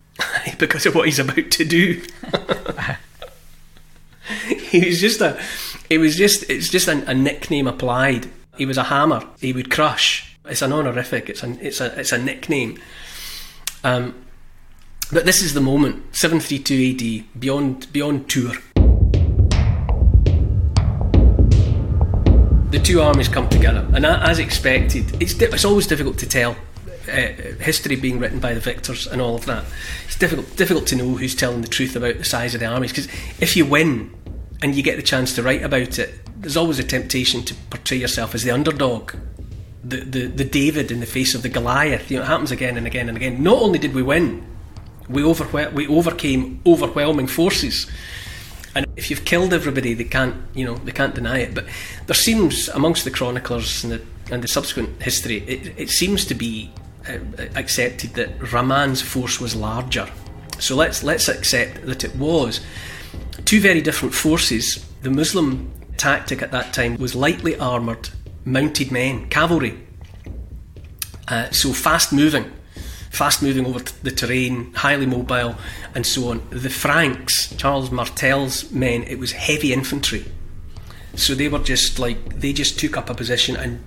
because 0.58 0.86
of 0.86 0.94
what 0.94 1.06
he's 1.06 1.18
about 1.18 1.50
to 1.50 1.64
do. 1.64 2.02
he 4.70 4.86
was 4.86 5.00
just 5.00 5.20
a. 5.20 5.40
It 5.90 5.98
was 5.98 6.16
just. 6.16 6.48
It's 6.50 6.68
just 6.68 6.88
a, 6.88 7.08
a 7.08 7.14
nickname 7.14 7.66
applied. 7.66 8.28
He 8.56 8.66
was 8.66 8.76
a 8.76 8.84
hammer. 8.84 9.26
He 9.40 9.52
would 9.52 9.70
crush. 9.70 10.36
It's 10.44 10.62
an 10.62 10.72
honorific. 10.72 11.30
It's 11.30 11.42
a. 11.42 11.50
It's 11.64 11.80
a. 11.80 11.98
It's 11.98 12.12
a 12.12 12.18
nickname. 12.18 12.78
Um, 13.84 14.14
but 15.12 15.26
this 15.26 15.42
is 15.42 15.54
the 15.54 15.60
moment. 15.60 16.14
Seven 16.14 16.40
three 16.40 16.58
two 16.58 16.94
AD. 16.94 17.40
Beyond 17.40 17.92
beyond 17.92 18.28
Tours. 18.28 18.58
The 22.72 22.78
two 22.78 23.02
armies 23.02 23.28
come 23.28 23.48
together, 23.50 23.86
and 23.94 24.04
as 24.04 24.38
expected, 24.38 25.22
it's 25.22 25.34
di- 25.34 25.44
it's 25.44 25.64
always 25.64 25.86
difficult 25.86 26.18
to 26.18 26.26
tell. 26.26 26.56
Uh, 27.02 27.32
history 27.58 27.96
being 27.96 28.20
written 28.20 28.38
by 28.38 28.54
the 28.54 28.60
victors 28.60 29.08
and 29.08 29.20
all 29.20 29.34
of 29.34 29.44
that. 29.44 29.64
It's 30.06 30.16
difficult 30.16 30.56
difficult 30.56 30.86
to 30.86 30.96
know 30.96 31.16
who's 31.16 31.34
telling 31.34 31.60
the 31.60 31.66
truth 31.66 31.96
about 31.96 32.18
the 32.18 32.24
size 32.24 32.54
of 32.54 32.60
the 32.60 32.66
armies 32.66 32.92
because 32.92 33.08
if 33.40 33.56
you 33.56 33.66
win 33.66 34.14
and 34.62 34.76
you 34.76 34.84
get 34.84 34.96
the 34.96 35.02
chance 35.02 35.34
to 35.34 35.42
write 35.42 35.64
about 35.64 35.98
it, 35.98 36.14
there's 36.40 36.56
always 36.56 36.78
a 36.78 36.84
temptation 36.84 37.42
to 37.42 37.54
portray 37.70 37.98
yourself 37.98 38.36
as 38.36 38.44
the 38.44 38.52
underdog, 38.52 39.14
the 39.82 39.96
the, 39.96 40.26
the 40.26 40.44
David 40.44 40.92
in 40.92 41.00
the 41.00 41.06
face 41.06 41.34
of 41.34 41.42
the 41.42 41.48
Goliath. 41.48 42.08
You 42.08 42.18
know, 42.18 42.22
it 42.22 42.28
happens 42.28 42.52
again 42.52 42.76
and 42.76 42.86
again 42.86 43.08
and 43.08 43.16
again. 43.16 43.42
Not 43.42 43.60
only 43.60 43.80
did 43.80 43.94
we 43.94 44.02
win, 44.04 44.46
we 45.08 45.22
overwhel- 45.22 45.72
we 45.72 45.88
overcame 45.88 46.62
overwhelming 46.64 47.26
forces 47.26 47.90
and 48.74 48.86
if 48.96 49.10
you've 49.10 49.24
killed 49.24 49.52
everybody, 49.52 49.94
they 49.94 50.04
can't, 50.04 50.36
you 50.54 50.64
know, 50.64 50.76
they 50.76 50.92
can't 50.92 51.14
deny 51.14 51.38
it. 51.38 51.54
But 51.54 51.66
there 52.06 52.14
seems, 52.14 52.68
amongst 52.68 53.04
the 53.04 53.10
chroniclers 53.10 53.84
and 53.84 53.92
the, 53.92 54.02
and 54.30 54.42
the 54.42 54.48
subsequent 54.48 55.02
history, 55.02 55.38
it, 55.46 55.74
it 55.76 55.90
seems 55.90 56.24
to 56.26 56.34
be 56.34 56.72
uh, 57.08 57.18
accepted 57.54 58.14
that 58.14 58.52
Rahman's 58.52 59.02
force 59.02 59.40
was 59.40 59.54
larger. 59.54 60.08
So 60.58 60.76
let's 60.76 61.02
let's 61.02 61.28
accept 61.28 61.84
that 61.86 62.04
it 62.04 62.14
was 62.14 62.60
two 63.44 63.60
very 63.60 63.80
different 63.80 64.14
forces. 64.14 64.86
The 65.02 65.10
Muslim 65.10 65.72
tactic 65.96 66.40
at 66.40 66.52
that 66.52 66.72
time 66.72 66.96
was 66.96 67.14
lightly 67.14 67.56
armoured, 67.58 68.10
mounted 68.44 68.92
men, 68.92 69.28
cavalry. 69.28 69.78
Uh, 71.26 71.50
so 71.50 71.72
fast 71.72 72.12
moving, 72.12 72.52
fast 73.12 73.42
moving 73.42 73.66
over 73.66 73.78
the 74.02 74.10
terrain, 74.10 74.72
highly 74.72 75.04
mobile, 75.04 75.54
and 75.94 76.04
so 76.06 76.30
on. 76.30 76.42
The 76.50 76.70
Franks, 76.70 77.54
Charles 77.56 77.90
Martel's 77.90 78.70
men, 78.72 79.02
it 79.04 79.18
was 79.18 79.32
heavy 79.32 79.72
infantry. 79.72 80.24
So 81.14 81.34
they 81.34 81.48
were 81.48 81.58
just 81.58 81.98
like, 81.98 82.40
they 82.40 82.54
just 82.54 82.78
took 82.78 82.96
up 82.96 83.10
a 83.10 83.14
position 83.14 83.54
and, 83.56 83.84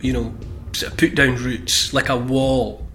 you 0.00 0.14
know, 0.14 0.34
sort 0.72 0.92
of 0.92 0.98
put 0.98 1.14
down 1.14 1.36
roots 1.36 1.92
like 1.92 2.08
a 2.08 2.16
wall. 2.16 2.86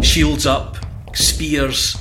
Shields 0.00 0.46
up, 0.46 0.76
spears, 1.14 1.96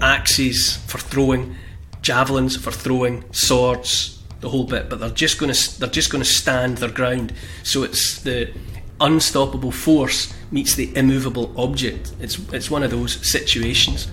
axes 0.00 0.76
for 0.88 0.98
throwing, 0.98 1.54
javelins 2.02 2.56
for 2.56 2.72
throwing, 2.72 3.24
swords, 3.32 4.15
the 4.40 4.48
whole 4.48 4.64
bit. 4.64 4.88
But 4.88 5.00
they're 5.00 5.10
just 5.10 5.38
going 5.38 5.52
to 5.52 5.80
they're 5.80 5.88
just 5.88 6.10
going 6.10 6.22
to 6.22 6.28
stand 6.28 6.78
their 6.78 6.90
ground. 6.90 7.32
So 7.62 7.82
it's 7.82 8.20
the 8.22 8.52
unstoppable 9.00 9.72
force 9.72 10.32
meets 10.50 10.74
the 10.74 10.94
immovable 10.96 11.52
object. 11.60 12.12
It's 12.20 12.38
it's 12.52 12.70
one 12.70 12.82
of 12.82 12.90
those 12.90 13.26
situations. 13.26 14.08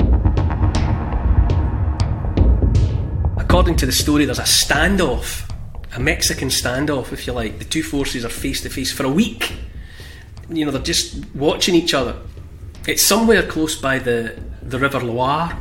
According 3.37 3.75
to 3.77 3.85
the 3.85 3.91
story, 3.91 4.25
there's 4.25 4.39
a 4.39 4.43
standoff, 4.43 5.49
a 5.95 5.99
Mexican 5.99 6.49
standoff, 6.49 7.11
if 7.13 7.27
you 7.27 7.33
like. 7.33 7.59
The 7.59 7.65
two 7.65 7.83
forces 7.83 8.25
are 8.25 8.29
face 8.29 8.61
to 8.61 8.69
face 8.69 8.91
for 8.91 9.05
a 9.05 9.09
week. 9.09 9.53
You 10.49 10.65
know, 10.65 10.71
they're 10.71 10.81
just 10.81 11.23
watching 11.35 11.75
each 11.75 11.93
other. 11.93 12.15
It's 12.87 13.03
somewhere 13.03 13.43
close 13.43 13.75
by 13.75 13.99
the 13.99 14.41
the 14.61 14.79
River 14.79 14.99
Loire, 15.01 15.57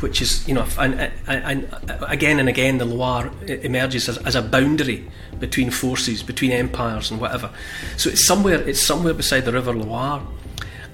which 0.00 0.20
is, 0.20 0.46
you 0.46 0.54
know, 0.54 0.66
and, 0.78 0.94
and, 1.26 1.68
and 1.88 2.04
again 2.08 2.38
and 2.38 2.48
again 2.48 2.78
the 2.78 2.84
Loire 2.84 3.30
emerges 3.46 4.08
as, 4.08 4.18
as, 4.18 4.34
a 4.34 4.42
boundary 4.42 5.08
between 5.38 5.70
forces, 5.70 6.22
between 6.22 6.52
empires 6.52 7.10
and 7.10 7.20
whatever. 7.20 7.50
So 7.96 8.10
it's 8.10 8.20
somewhere, 8.20 8.60
it's 8.62 8.80
somewhere 8.80 9.14
beside 9.14 9.44
the 9.44 9.52
River 9.52 9.72
Loire, 9.72 10.22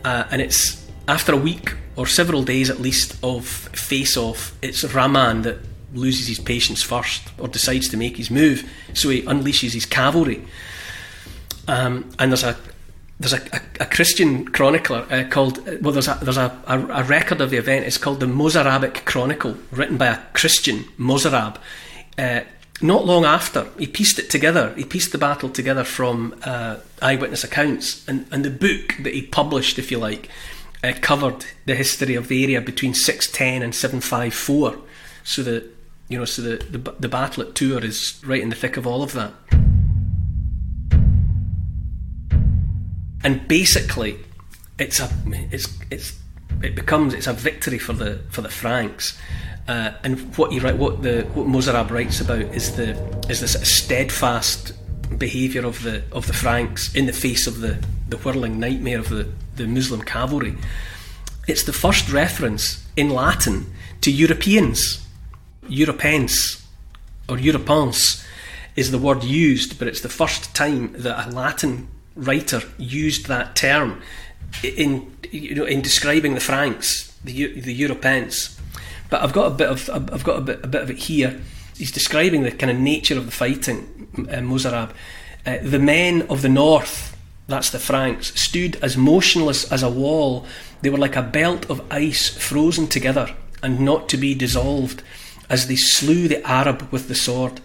uh, 0.05 0.25
and 0.31 0.41
it's 0.41 0.89
after 1.09 1.33
a 1.33 1.37
week 1.37 1.75
or 1.97 2.07
several 2.07 2.43
days 2.43 2.71
at 2.71 2.81
least 2.81 3.17
of 3.23 3.47
face-off. 3.47 4.57
It's 4.63 4.85
Rahman 4.85 5.43
that 5.43 5.59
loses 5.95 6.27
his 6.27 6.41
patience 6.41 6.83
first, 6.83 7.23
or 7.39 7.49
decides 7.49 7.89
to 7.91 7.97
make 7.97 8.17
his 8.17 8.31
move. 8.31 8.69
So 8.95 9.11
he 9.11 9.23
unleashes 9.23 9.73
his 9.73 9.87
cavalry. 9.87 10.43
Um, 11.69 12.11
and 12.19 12.33
there's 12.33 12.45
a, 12.45 12.57
there's 13.23 13.33
a, 13.33 13.43
a, 13.53 13.61
a 13.81 13.87
Christian 13.87 14.45
chronicler 14.47 15.07
uh, 15.11 15.25
called 15.31 15.59
uh, 15.69 15.77
well 15.81 15.93
there's 15.93 16.09
a 16.09 16.19
there's 16.23 16.37
a, 16.37 16.57
a, 16.67 17.05
record 17.05 17.41
of 17.41 17.51
the 17.51 17.57
event. 17.57 17.87
It's 17.87 17.99
called 17.99 18.21
the 18.21 18.27
Mozarabic 18.27 19.05
Chronicle 19.05 19.57
written 19.71 19.97
by 19.97 20.07
a 20.07 20.19
Christian 20.35 20.85
Mozarab. 20.99 21.59
Uh, 22.19 22.41
not 22.81 23.07
long 23.07 23.25
after 23.25 23.69
he 23.79 23.87
pieced 23.87 24.19
it 24.19 24.29
together. 24.29 24.75
He 24.75 24.85
pieced 24.85 25.13
the 25.13 25.19
battle 25.19 25.49
together 25.49 25.85
from 25.85 26.35
uh, 26.43 26.79
eyewitness 27.01 27.45
accounts. 27.45 28.07
And, 28.09 28.27
and 28.33 28.45
the 28.45 28.51
book 28.51 28.97
that 29.05 29.15
he 29.15 29.23
published 29.23 29.79
if 29.79 29.93
you 29.93 29.99
like 29.99 30.29
uh, 30.83 30.93
covered 31.01 31.47
the 31.65 31.77
history 31.77 32.17
of 32.17 32.27
the 32.27 32.43
area 32.43 32.61
between 32.61 32.93
610 32.93 33.63
and 33.63 33.73
754 33.73 34.79
so 35.23 35.43
that 35.45 35.65
you 36.09 36.19
know 36.19 36.25
so 36.25 36.43
the, 36.43 36.57
the, 36.77 36.79
the 36.99 37.09
battle 37.09 37.45
at 37.45 37.55
Tours 37.55 37.85
is 37.85 38.21
right 38.27 38.43
in 38.43 38.49
the 38.49 38.57
thick 38.57 38.77
of 38.77 38.87
all 38.87 39.05
of 39.05 39.13
that 39.13 39.33
and 43.25 43.47
basically, 43.49 44.19
it's 44.79 45.01
a 45.01 45.11
it's 45.51 45.69
it's 45.91 46.19
it 46.63 46.75
becomes 46.75 47.15
it's 47.15 47.27
a 47.27 47.33
victory 47.33 47.79
for 47.79 47.93
the 47.93 48.21
for 48.31 48.43
the 48.43 48.49
Franks. 48.49 49.19
Uh, 49.69 49.93
and 50.03 50.37
what 50.37 50.51
he 50.53 50.59
write, 50.59 50.77
what 50.77 51.03
the 51.03 51.23
what 51.35 51.47
Mozarab 51.47 51.91
writes 51.91 52.21
about 52.21 52.41
is 52.41 52.77
the 52.77 52.97
is 53.29 53.41
this 53.41 53.55
steadfast 53.69 54.73
behaviour 55.19 55.65
of 55.65 55.83
the 55.83 56.03
of 56.13 56.27
the 56.27 56.33
Franks 56.33 56.95
in 56.95 57.07
the 57.07 57.13
face 57.13 57.47
of 57.47 57.61
the 57.61 57.79
the 58.09 58.17
whirling 58.19 58.59
nightmare 58.59 58.99
of 58.99 59.09
the 59.09 59.29
the 59.57 59.67
Muslim 59.67 60.03
cavalry. 60.03 60.57
It's 61.47 61.65
the 61.65 61.73
first 61.73 62.11
reference 62.13 62.85
in 62.97 63.11
Latin 63.11 63.67
to 64.01 64.11
Europeans. 64.11 65.07
Europeans 65.69 66.67
or 67.29 67.37
Europens 67.39 68.25
is 68.75 68.91
the 68.91 68.99
word 68.99 69.23
used, 69.23 69.79
but 69.79 69.87
it's 69.87 70.01
the 70.01 70.09
first 70.09 70.55
time 70.55 70.93
that 70.93 71.29
a 71.29 71.31
Latin 71.31 71.89
writer 72.15 72.63
used 72.79 73.27
that 73.27 73.57
term 73.57 74.03
in 74.63 75.17
you 75.31 75.55
know 75.55 75.65
in 75.65 75.81
describing 75.81 76.35
the 76.35 76.41
Franks, 76.41 77.17
the 77.25 77.61
the 77.61 77.73
Europeans. 77.73 78.59
But 79.11 79.23
I've 79.23 79.33
got 79.33 79.53
a 79.53 79.55
bit 79.55 79.69
of 79.69 79.91
I've 79.91 80.25
got 80.25 80.39
a 80.39 80.43
bit 80.43 80.61
a 80.65 80.67
bit 80.67 80.83
of 80.83 80.91
it 80.91 80.99
here. 80.99 81.41
He's 81.77 81.91
describing 81.91 82.43
the 82.43 82.51
kind 82.51 82.71
of 82.71 82.79
nature 82.79 83.17
of 83.17 83.27
the 83.27 83.33
fighting. 83.33 84.09
Uh, 84.17 84.41
Mozarab, 84.41 84.91
uh, 85.47 85.59
the 85.63 85.79
men 85.79 86.23
of 86.29 86.43
the 86.43 86.49
north, 86.49 87.17
that's 87.49 87.71
the 87.71 87.79
Franks, 87.79 88.39
stood 88.41 88.77
as 88.83 88.97
motionless 88.97 89.71
as 89.73 89.83
a 89.83 89.91
wall. 89.91 90.47
They 90.83 90.91
were 90.91 90.99
like 90.99 91.17
a 91.17 91.23
belt 91.23 91.69
of 91.71 91.85
ice 91.91 92.29
frozen 92.29 92.89
together 92.89 93.35
and 93.63 93.81
not 93.81 94.09
to 94.11 94.17
be 94.17 94.35
dissolved, 94.35 95.03
as 95.49 95.69
they 95.69 95.77
slew 95.77 96.29
the 96.29 96.47
Arab 96.47 96.91
with 96.91 97.09
the 97.09 97.15
sword. 97.15 97.61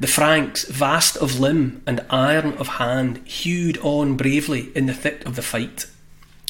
The 0.00 0.06
Franks, 0.06 0.64
vast 0.64 1.16
of 1.16 1.38
limb 1.38 1.82
and 1.86 2.04
iron 2.10 2.54
of 2.54 2.66
hand, 2.66 3.26
hewed 3.26 3.78
on 3.78 4.16
bravely 4.16 4.70
in 4.74 4.86
the 4.86 4.94
thick 4.94 5.24
of 5.24 5.36
the 5.36 5.42
fight. 5.42 5.86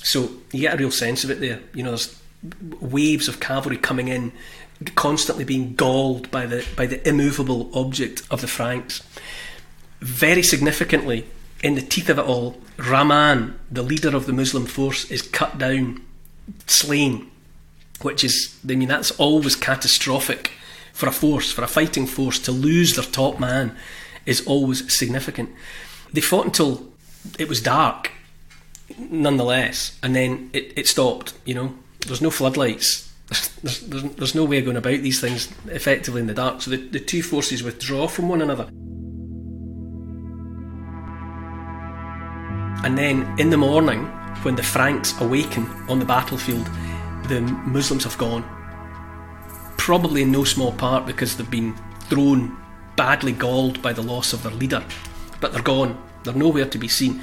So 0.02 0.30
you 0.52 0.60
get 0.60 0.74
a 0.74 0.78
real 0.78 0.90
sense 0.90 1.24
of 1.24 1.30
it 1.30 1.40
there. 1.40 1.60
You 1.74 1.82
know, 1.82 1.90
there's 1.90 2.20
waves 2.80 3.28
of 3.28 3.40
cavalry 3.40 3.76
coming 3.76 4.08
in, 4.08 4.32
constantly 4.94 5.44
being 5.44 5.74
galled 5.74 6.30
by 6.30 6.46
the 6.46 6.66
by 6.76 6.86
the 6.86 7.06
immovable 7.08 7.70
object 7.74 8.22
of 8.30 8.40
the 8.40 8.46
Franks. 8.48 9.02
Very 10.00 10.42
significantly, 10.42 11.26
in 11.62 11.74
the 11.74 11.80
teeth 11.80 12.10
of 12.10 12.18
it 12.18 12.24
all, 12.24 12.60
Rahman, 12.76 13.58
the 13.70 13.82
leader 13.82 14.14
of 14.14 14.26
the 14.26 14.32
Muslim 14.32 14.66
force, 14.66 15.10
is 15.10 15.22
cut 15.22 15.56
down, 15.58 16.04
slain, 16.66 17.30
which 18.02 18.22
is, 18.22 18.58
I 18.68 18.74
mean, 18.74 18.88
that's 18.88 19.12
always 19.12 19.56
catastrophic 19.56 20.52
for 20.94 21.08
a 21.08 21.12
force, 21.12 21.52
for 21.52 21.62
a 21.62 21.66
fighting 21.66 22.06
force, 22.06 22.38
to 22.38 22.52
lose 22.52 22.94
their 22.94 23.04
top 23.04 23.38
man 23.38 23.76
is 24.24 24.46
always 24.46 24.90
significant. 24.96 25.50
They 26.12 26.20
fought 26.20 26.46
until 26.46 26.86
it 27.38 27.48
was 27.48 27.60
dark, 27.60 28.12
nonetheless, 28.96 29.98
and 30.02 30.14
then 30.14 30.50
it, 30.52 30.72
it 30.76 30.86
stopped. 30.86 31.34
You 31.44 31.54
know, 31.54 31.74
there's 32.06 32.22
no 32.22 32.30
floodlights. 32.30 33.12
There's, 33.62 33.80
there's, 33.80 34.02
there's 34.14 34.34
no 34.36 34.44
way 34.44 34.58
of 34.58 34.66
going 34.66 34.76
about 34.76 35.00
these 35.00 35.20
things 35.20 35.52
effectively 35.66 36.20
in 36.20 36.28
the 36.28 36.34
dark. 36.34 36.62
So 36.62 36.70
the, 36.70 36.76
the 36.76 37.00
two 37.00 37.22
forces 37.22 37.64
withdraw 37.64 38.06
from 38.06 38.28
one 38.28 38.40
another. 38.40 38.68
And 42.84 42.96
then 42.96 43.38
in 43.40 43.50
the 43.50 43.56
morning, 43.56 44.04
when 44.44 44.54
the 44.54 44.62
Franks 44.62 45.20
awaken 45.20 45.66
on 45.88 45.98
the 45.98 46.04
battlefield, 46.04 46.66
the 47.28 47.40
Muslims 47.40 48.04
have 48.04 48.16
gone 48.16 48.44
probably 49.84 50.22
in 50.22 50.32
no 50.32 50.44
small 50.44 50.72
part 50.72 51.04
because 51.04 51.36
they've 51.36 51.50
been 51.50 51.76
thrown 52.08 52.56
badly 52.96 53.32
galled 53.32 53.82
by 53.82 53.92
the 53.92 54.00
loss 54.02 54.32
of 54.32 54.42
their 54.42 54.52
leader. 54.52 54.82
But 55.42 55.52
they're 55.52 55.60
gone. 55.62 56.02
They're 56.22 56.32
nowhere 56.32 56.64
to 56.64 56.78
be 56.78 56.88
seen. 56.88 57.20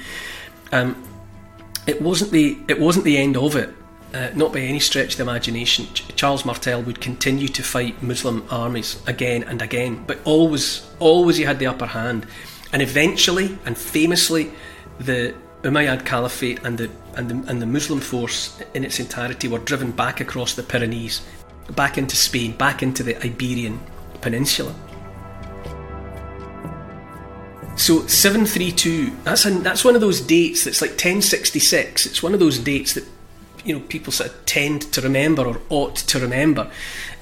Um, 0.70 1.02
it 1.88 2.00
wasn't 2.00 2.30
the 2.30 2.56
it 2.68 2.78
wasn't 2.78 3.04
the 3.04 3.18
end 3.18 3.36
of 3.36 3.56
it. 3.56 3.74
Uh, 4.14 4.30
not 4.36 4.52
by 4.52 4.60
any 4.60 4.78
stretch 4.78 5.14
of 5.14 5.16
the 5.16 5.22
imagination. 5.24 5.86
Ch- 5.92 6.14
Charles 6.14 6.44
Martel 6.44 6.82
would 6.82 7.00
continue 7.00 7.48
to 7.48 7.64
fight 7.64 8.00
Muslim 8.00 8.46
armies 8.48 9.02
again 9.08 9.42
and 9.42 9.60
again, 9.60 10.04
but 10.06 10.18
always, 10.24 10.86
always 11.00 11.38
he 11.38 11.44
had 11.44 11.58
the 11.58 11.66
upper 11.66 11.86
hand. 11.86 12.26
And 12.72 12.82
eventually, 12.82 13.58
and 13.64 13.76
famously, 13.76 14.52
the 15.00 15.34
Umayyad 15.62 16.04
Caliphate 16.04 16.62
and 16.62 16.76
the, 16.76 16.90
and 17.16 17.28
the 17.28 17.50
and 17.50 17.60
the 17.60 17.66
Muslim 17.66 18.00
force 18.00 18.60
in 18.74 18.84
its 18.84 19.00
entirety 19.00 19.48
were 19.48 19.58
driven 19.58 19.90
back 19.90 20.20
across 20.20 20.54
the 20.54 20.62
Pyrenees 20.62 21.22
back 21.74 21.98
into 21.98 22.16
Spain, 22.16 22.52
back 22.52 22.82
into 22.82 23.02
the 23.02 23.16
Iberian 23.24 23.80
Peninsula. 24.20 24.74
So 27.76 28.06
732, 28.06 29.10
that's, 29.24 29.44
a, 29.46 29.50
that's 29.50 29.84
one 29.84 29.94
of 29.94 30.00
those 30.00 30.20
dates 30.20 30.64
that's 30.64 30.82
like 30.82 30.92
1066. 30.92 32.06
It's 32.06 32.22
one 32.22 32.34
of 32.34 32.40
those 32.40 32.58
dates 32.58 32.92
that 32.94 33.04
you 33.64 33.74
know 33.74 33.80
people 33.88 34.12
sort 34.12 34.30
of 34.30 34.46
tend 34.46 34.82
to 34.92 35.00
remember 35.00 35.46
or 35.46 35.60
ought 35.70 35.96
to 35.96 36.18
remember. 36.20 36.70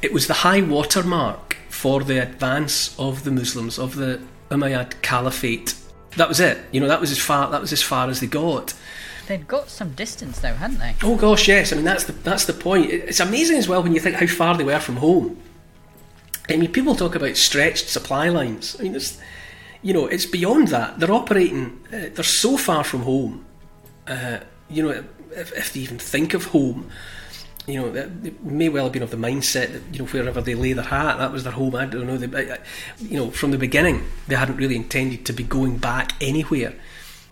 It 0.03 0.13
was 0.13 0.27
the 0.27 0.35
high 0.35 0.61
water 0.61 1.03
mark 1.03 1.57
for 1.69 2.03
the 2.03 2.21
advance 2.23 2.99
of 2.99 3.25
the 3.25 3.31
Muslims, 3.31 3.79
of 3.79 3.97
the 3.97 4.21
Umayyad 4.51 5.01
Caliphate. 5.03 5.75
That 6.17 6.29
was 6.29 6.41
it. 6.41 6.59
You 6.73 6.81
know, 6.81 6.89
that 6.89 7.01
was 7.01 7.11
as 7.11 7.19
far 7.19 7.51
that 7.51 7.61
was 7.61 7.73
as 7.73 7.83
far 7.83 8.09
as 8.09 8.21
they 8.21 8.27
got. 8.27 8.75
They'd 9.27 9.47
got 9.47 9.69
some 9.69 9.93
distance 9.93 10.41
though, 10.41 10.55
hadn't 10.55 10.79
they? 10.79 10.95
Oh 11.03 11.17
gosh, 11.17 11.49
yes. 11.49 11.73
I 11.73 11.77
mean 11.77 11.85
that's 11.85 12.05
the 12.05 12.13
that's 12.13 12.47
the 12.47 12.53
point. 12.53 12.91
It's 12.91 13.21
amazing 13.21 13.59
as 13.59 13.69
well 13.69 13.83
when 13.83 13.95
you 13.95 14.01
think 14.01 14.17
how 14.17 14.27
far 14.27 14.57
they 14.57 14.65
were 14.65 14.81
from 14.81 14.97
home. 14.97 15.41
I 16.49 16.57
mean, 16.57 16.73
people 16.73 16.97
talk 16.97 17.15
about 17.15 17.37
stretched 17.37 17.89
supply 17.89 18.29
lines. 18.29 18.77
I 18.79 18.83
mean, 18.83 18.97
it's 18.97 19.21
you 19.83 19.95
know, 19.95 20.07
it's 20.07 20.27
beyond 20.27 20.69
that. 20.69 20.99
They're 20.99 21.13
operating. 21.13 21.81
Uh, 21.93 22.11
they're 22.13 22.25
so 22.25 22.57
far 22.57 22.85
from 22.85 23.03
home. 23.03 23.47
Uh, 24.07 24.39
you 24.69 24.83
know, 24.83 25.05
if, 25.31 25.53
if, 25.53 25.73
they 25.73 25.81
even 25.81 25.99
think 25.99 26.35
of 26.35 26.47
home, 26.47 26.91
you 27.67 27.81
know, 27.81 27.91
they 27.91 28.33
may 28.43 28.69
well 28.69 28.85
have 28.85 28.93
been 28.93 29.03
of 29.03 29.11
the 29.11 29.17
mindset 29.17 29.73
that 29.73 29.83
you 29.93 30.01
know 30.01 30.07
wherever 30.07 30.41
they 30.41 30.55
lay 30.55 30.73
their 30.73 30.85
hat, 30.85 31.19
that 31.19 31.33
was 31.33 31.45
their 31.45 31.53
home. 31.53 31.77
I 31.77 31.87
don't 31.87 32.07
know. 32.07 32.17
They, 32.17 32.59
you 32.99 33.19
know, 33.19 33.31
from 33.31 33.53
the 33.53 33.59
beginning, 33.59 34.05
they 34.27 34.35
hadn't 34.35 34.57
really 34.57 34.77
intended 34.77 35.25
to 35.27 35.33
be 35.33 35.45
going 35.45 35.79
back 35.79 36.13
anywhere 36.21 36.75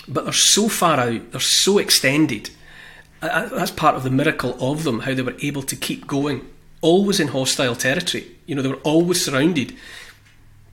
but 0.08 0.24
they're 0.24 0.32
so 0.32 0.68
far 0.68 0.98
out, 0.98 1.32
they're 1.32 1.40
so 1.40 1.78
extended. 1.78 2.50
That's 3.20 3.70
part 3.70 3.96
of 3.96 4.04
the 4.04 4.10
miracle 4.10 4.56
of 4.60 4.84
them, 4.84 5.00
how 5.00 5.14
they 5.14 5.22
were 5.22 5.36
able 5.42 5.62
to 5.62 5.76
keep 5.76 6.06
going, 6.06 6.48
always 6.80 7.20
in 7.20 7.28
hostile 7.28 7.74
territory. 7.74 8.26
You 8.46 8.54
know, 8.54 8.62
they 8.62 8.68
were 8.68 8.76
always 8.76 9.24
surrounded 9.24 9.74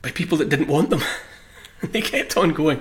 by 0.02 0.12
people 0.12 0.38
that 0.38 0.50
didn't 0.50 0.68
want 0.68 0.90
them. 0.90 1.02
they 1.82 2.02
kept 2.02 2.38
on 2.38 2.54
going. 2.54 2.80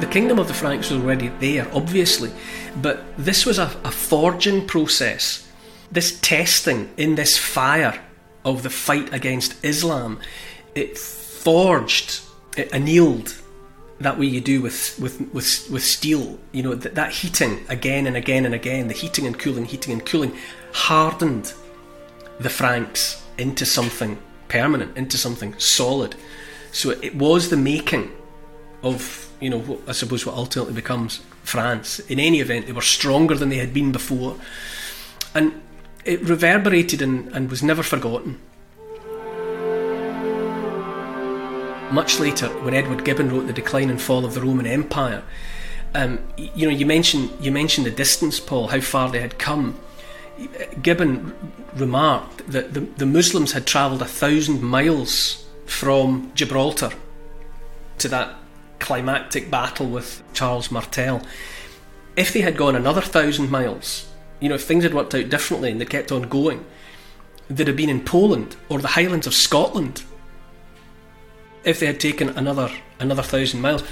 The 0.00 0.06
kingdom 0.06 0.38
of 0.38 0.46
the 0.46 0.54
Franks 0.54 0.90
was 0.90 1.00
already 1.02 1.28
there, 1.40 1.66
obviously, 1.72 2.30
but 2.82 3.02
this 3.16 3.46
was 3.46 3.58
a, 3.58 3.74
a 3.82 3.90
forging 3.90 4.66
process. 4.66 5.50
This 5.90 6.20
testing 6.20 6.90
in 6.98 7.14
this 7.14 7.38
fire 7.38 7.98
of 8.44 8.62
the 8.62 8.68
fight 8.70 9.12
against 9.14 9.64
Islam, 9.64 10.20
it 10.74 10.98
forged, 10.98 12.20
annealed 12.72 13.34
that 14.00 14.18
way 14.18 14.26
you 14.26 14.40
do 14.40 14.60
with, 14.60 14.98
with, 15.00 15.20
with, 15.32 15.70
with 15.70 15.82
steel. 15.82 16.38
You 16.52 16.62
know, 16.62 16.74
that, 16.74 16.94
that 16.94 17.12
heating 17.12 17.64
again 17.68 18.06
and 18.06 18.16
again 18.16 18.44
and 18.44 18.54
again, 18.54 18.88
the 18.88 18.94
heating 18.94 19.26
and 19.26 19.38
cooling, 19.38 19.64
heating 19.64 19.92
and 19.92 20.04
cooling, 20.04 20.36
hardened 20.72 21.52
the 22.38 22.50
Franks 22.50 23.22
into 23.38 23.64
something 23.64 24.18
permanent, 24.48 24.96
into 24.96 25.16
something 25.16 25.58
solid. 25.58 26.14
So 26.72 26.90
it 26.90 27.14
was 27.14 27.48
the 27.48 27.56
making 27.56 28.10
of 28.82 29.26
you 29.40 29.50
know, 29.50 29.80
I 29.86 29.92
suppose 29.92 30.24
what 30.24 30.34
ultimately 30.34 30.74
becomes 30.74 31.18
France. 31.42 32.00
In 32.00 32.18
any 32.18 32.40
event, 32.40 32.66
they 32.66 32.72
were 32.72 32.82
stronger 32.82 33.34
than 33.34 33.48
they 33.48 33.58
had 33.58 33.74
been 33.74 33.92
before, 33.92 34.36
and 35.34 35.60
it 36.04 36.20
reverberated 36.22 37.02
and, 37.02 37.28
and 37.32 37.50
was 37.50 37.62
never 37.62 37.82
forgotten. 37.82 38.40
Much 41.90 42.18
later, 42.18 42.48
when 42.62 42.74
Edward 42.74 43.04
Gibbon 43.04 43.30
wrote 43.30 43.46
*The 43.46 43.52
Decline 43.52 43.90
and 43.90 44.00
Fall 44.00 44.24
of 44.24 44.34
the 44.34 44.40
Roman 44.40 44.66
Empire*, 44.66 45.22
um, 45.94 46.18
you 46.36 46.68
know, 46.68 46.76
you 46.76 46.84
mentioned 46.84 47.30
you 47.40 47.50
mentioned 47.50 47.86
the 47.86 47.90
distance, 47.90 48.40
Paul, 48.40 48.68
how 48.68 48.80
far 48.80 49.10
they 49.10 49.20
had 49.20 49.38
come. 49.38 49.78
Gibbon 50.82 51.34
remarked 51.74 52.50
that 52.50 52.74
the, 52.74 52.80
the 52.80 53.06
Muslims 53.06 53.52
had 53.52 53.66
travelled 53.66 54.02
a 54.02 54.06
thousand 54.06 54.62
miles 54.62 55.46
from 55.64 56.30
Gibraltar 56.34 56.90
to 57.98 58.08
that 58.08 58.34
climactic 58.78 59.50
battle 59.50 59.88
with 59.88 60.22
Charles 60.34 60.70
Martel. 60.70 61.22
If 62.16 62.32
they 62.32 62.40
had 62.40 62.56
gone 62.56 62.76
another 62.76 63.00
thousand 63.00 63.50
miles, 63.50 64.08
you 64.40 64.48
know, 64.48 64.56
if 64.56 64.64
things 64.64 64.84
had 64.84 64.94
worked 64.94 65.14
out 65.14 65.30
differently 65.30 65.70
and 65.70 65.80
they 65.80 65.86
kept 65.86 66.12
on 66.12 66.22
going, 66.22 66.64
they'd 67.48 67.68
have 67.68 67.76
been 67.76 67.88
in 67.88 68.04
Poland 68.04 68.56
or 68.68 68.80
the 68.80 68.88
Highlands 68.88 69.26
of 69.26 69.34
Scotland. 69.34 70.02
If 71.66 71.80
they 71.80 71.86
had 71.86 72.00
taken 72.00 72.30
another 72.30 72.70
another 73.00 73.22
thousand 73.22 73.60
miles, 73.60 73.82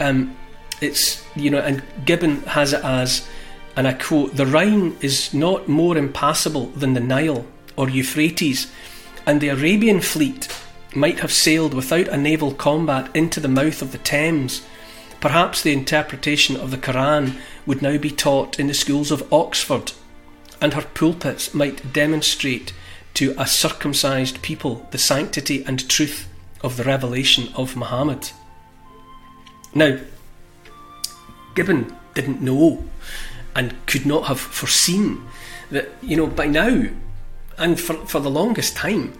um, 0.00 0.36
it's 0.80 1.24
you 1.34 1.50
know, 1.50 1.58
and 1.58 1.82
Gibbon 2.04 2.42
has 2.44 2.72
it 2.72 2.84
as, 2.84 3.28
and 3.76 3.88
I 3.88 3.94
quote: 3.94 4.36
"The 4.36 4.46
Rhine 4.46 4.96
is 5.00 5.34
not 5.34 5.68
more 5.68 5.98
impassable 5.98 6.66
than 6.68 6.94
the 6.94 7.00
Nile 7.00 7.44
or 7.76 7.90
Euphrates, 7.90 8.68
and 9.26 9.40
the 9.40 9.48
Arabian 9.48 10.00
fleet 10.00 10.48
might 10.94 11.18
have 11.18 11.32
sailed 11.32 11.74
without 11.74 12.08
a 12.08 12.16
naval 12.16 12.54
combat 12.54 13.10
into 13.14 13.40
the 13.40 13.48
mouth 13.48 13.82
of 13.82 13.92
the 13.92 13.98
Thames. 13.98 14.62
Perhaps 15.20 15.62
the 15.62 15.72
interpretation 15.72 16.56
of 16.56 16.70
the 16.70 16.78
Koran 16.78 17.38
would 17.66 17.82
now 17.82 17.98
be 17.98 18.10
taught 18.10 18.60
in 18.60 18.68
the 18.68 18.74
schools 18.74 19.10
of 19.10 19.30
Oxford, 19.32 19.92
and 20.60 20.74
her 20.74 20.86
pulpits 20.94 21.52
might 21.52 21.92
demonstrate 21.92 22.72
to 23.14 23.34
a 23.36 23.48
circumcised 23.48 24.42
people 24.42 24.86
the 24.92 24.98
sanctity 24.98 25.64
and 25.66 25.88
truth 25.88 26.28
of 26.62 26.76
the 26.76 26.84
revelation 26.84 27.48
of 27.54 27.76
Muhammad. 27.76 28.30
Now, 29.74 29.98
Gibbon 31.54 31.94
didn't 32.14 32.40
know 32.40 32.84
and 33.54 33.74
could 33.86 34.06
not 34.06 34.26
have 34.26 34.40
foreseen 34.40 35.26
that, 35.70 35.88
you 36.02 36.16
know, 36.16 36.26
by 36.26 36.46
now, 36.46 36.86
and 37.58 37.80
for, 37.80 37.94
for 38.06 38.20
the 38.20 38.30
longest 38.30 38.76
time, 38.76 39.18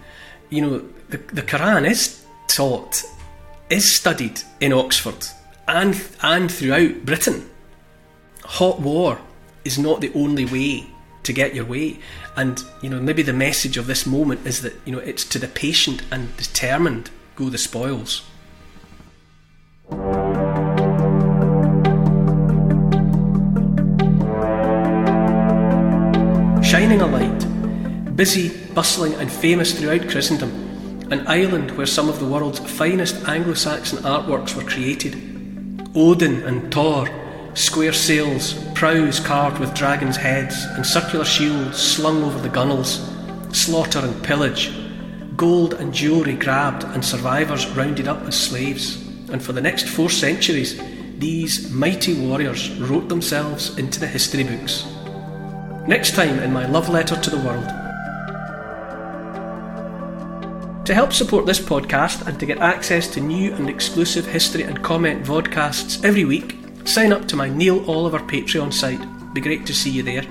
you 0.49 0.61
know, 0.61 0.83
the, 1.09 1.17
the 1.17 1.41
Quran 1.41 1.89
is 1.89 2.23
taught, 2.47 3.03
is 3.69 3.93
studied 3.93 4.41
in 4.59 4.73
Oxford 4.73 5.27
and, 5.67 6.01
and 6.21 6.51
throughout 6.51 7.05
Britain. 7.05 7.49
Hot 8.43 8.79
war 8.79 9.19
is 9.65 9.77
not 9.77 10.01
the 10.01 10.13
only 10.13 10.45
way 10.45 10.87
to 11.23 11.33
get 11.33 11.53
your 11.53 11.65
way. 11.65 11.99
And, 12.35 12.63
you 12.81 12.89
know, 12.89 13.01
maybe 13.01 13.23
the 13.23 13.33
message 13.33 13.77
of 13.77 13.87
this 13.87 14.05
moment 14.05 14.45
is 14.45 14.61
that, 14.61 14.73
you 14.85 14.93
know, 14.93 14.99
it's 14.99 15.25
to 15.25 15.39
the 15.39 15.47
patient 15.47 16.03
and 16.11 16.35
determined 16.37 17.09
go 17.37 17.49
the 17.49 17.57
spoils. 17.57 18.23
Shining 26.63 26.99
a 27.01 27.05
light, 27.05 28.15
busy, 28.15 28.49
bustling, 28.73 29.13
and 29.13 29.31
famous 29.31 29.79
throughout 29.79 30.09
Christendom, 30.09 30.49
an 31.11 31.27
island 31.27 31.77
where 31.77 31.85
some 31.85 32.09
of 32.09 32.19
the 32.19 32.25
world's 32.25 32.59
finest 32.59 33.15
Anglo 33.27 33.53
Saxon 33.53 33.99
artworks 33.99 34.55
were 34.55 34.63
created. 34.63 35.15
Odin 35.95 36.41
and 36.41 36.73
Thor, 36.73 37.07
square 37.53 37.93
sails, 37.93 38.55
prows 38.73 39.19
carved 39.19 39.59
with 39.59 39.75
dragons' 39.75 40.17
heads, 40.17 40.63
and 40.71 40.83
circular 40.83 41.23
shields 41.23 41.77
slung 41.77 42.23
over 42.23 42.39
the 42.39 42.49
gunwales, 42.49 42.97
slaughter 43.55 43.99
and 43.99 44.23
pillage, 44.23 44.71
gold 45.37 45.75
and 45.75 45.93
jewellery 45.93 46.35
grabbed, 46.35 46.83
and 46.83 47.05
survivors 47.05 47.67
rounded 47.69 48.07
up 48.07 48.21
as 48.23 48.35
slaves. 48.35 49.07
And 49.29 49.41
for 49.41 49.53
the 49.53 49.61
next 49.61 49.87
four 49.87 50.09
centuries, 50.09 50.81
these 51.19 51.71
mighty 51.71 52.13
warriors 52.15 52.71
wrote 52.79 53.07
themselves 53.07 53.77
into 53.77 53.99
the 53.99 54.07
history 54.07 54.43
books. 54.43 54.85
Next 55.87 56.15
time 56.15 56.39
in 56.39 56.51
my 56.51 56.65
love 56.65 56.89
letter 56.89 57.15
to 57.15 57.29
the 57.29 57.37
world, 57.37 57.67
to 60.85 60.93
help 60.93 61.13
support 61.13 61.45
this 61.45 61.59
podcast 61.59 62.25
and 62.27 62.39
to 62.39 62.45
get 62.45 62.59
access 62.59 63.07
to 63.09 63.19
new 63.19 63.53
and 63.53 63.69
exclusive 63.69 64.25
history 64.25 64.63
and 64.63 64.81
comment 64.83 65.25
vodcasts 65.25 66.03
every 66.03 66.25
week, 66.25 66.57
sign 66.85 67.11
up 67.11 67.27
to 67.27 67.35
my 67.35 67.49
Neil 67.49 67.83
Oliver 67.89 68.19
Patreon 68.19 68.73
site. 68.73 69.33
Be 69.33 69.41
great 69.41 69.65
to 69.65 69.73
see 69.73 69.89
you 69.89 70.01
there. 70.01 70.23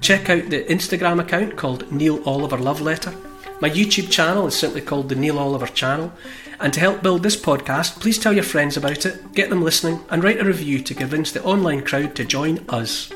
Check 0.00 0.30
out 0.30 0.50
the 0.50 0.64
Instagram 0.64 1.20
account 1.20 1.56
called 1.56 1.90
Neil 1.90 2.22
Oliver 2.24 2.58
Love 2.58 2.80
Letter. 2.80 3.12
My 3.60 3.68
YouTube 3.68 4.08
channel 4.08 4.46
is 4.46 4.56
simply 4.56 4.80
called 4.80 5.08
the 5.08 5.16
Neil 5.16 5.36
Oliver 5.36 5.66
Channel. 5.66 6.12
And 6.60 6.72
to 6.72 6.80
help 6.80 7.02
build 7.02 7.24
this 7.24 7.36
podcast, 7.36 8.00
please 8.00 8.16
tell 8.16 8.32
your 8.32 8.44
friends 8.44 8.76
about 8.76 9.04
it, 9.04 9.32
get 9.32 9.50
them 9.50 9.62
listening, 9.62 10.04
and 10.10 10.22
write 10.22 10.40
a 10.40 10.44
review 10.44 10.80
to 10.80 10.94
convince 10.94 11.32
the 11.32 11.42
online 11.42 11.82
crowd 11.82 12.14
to 12.14 12.24
join 12.24 12.64
us. 12.68 13.12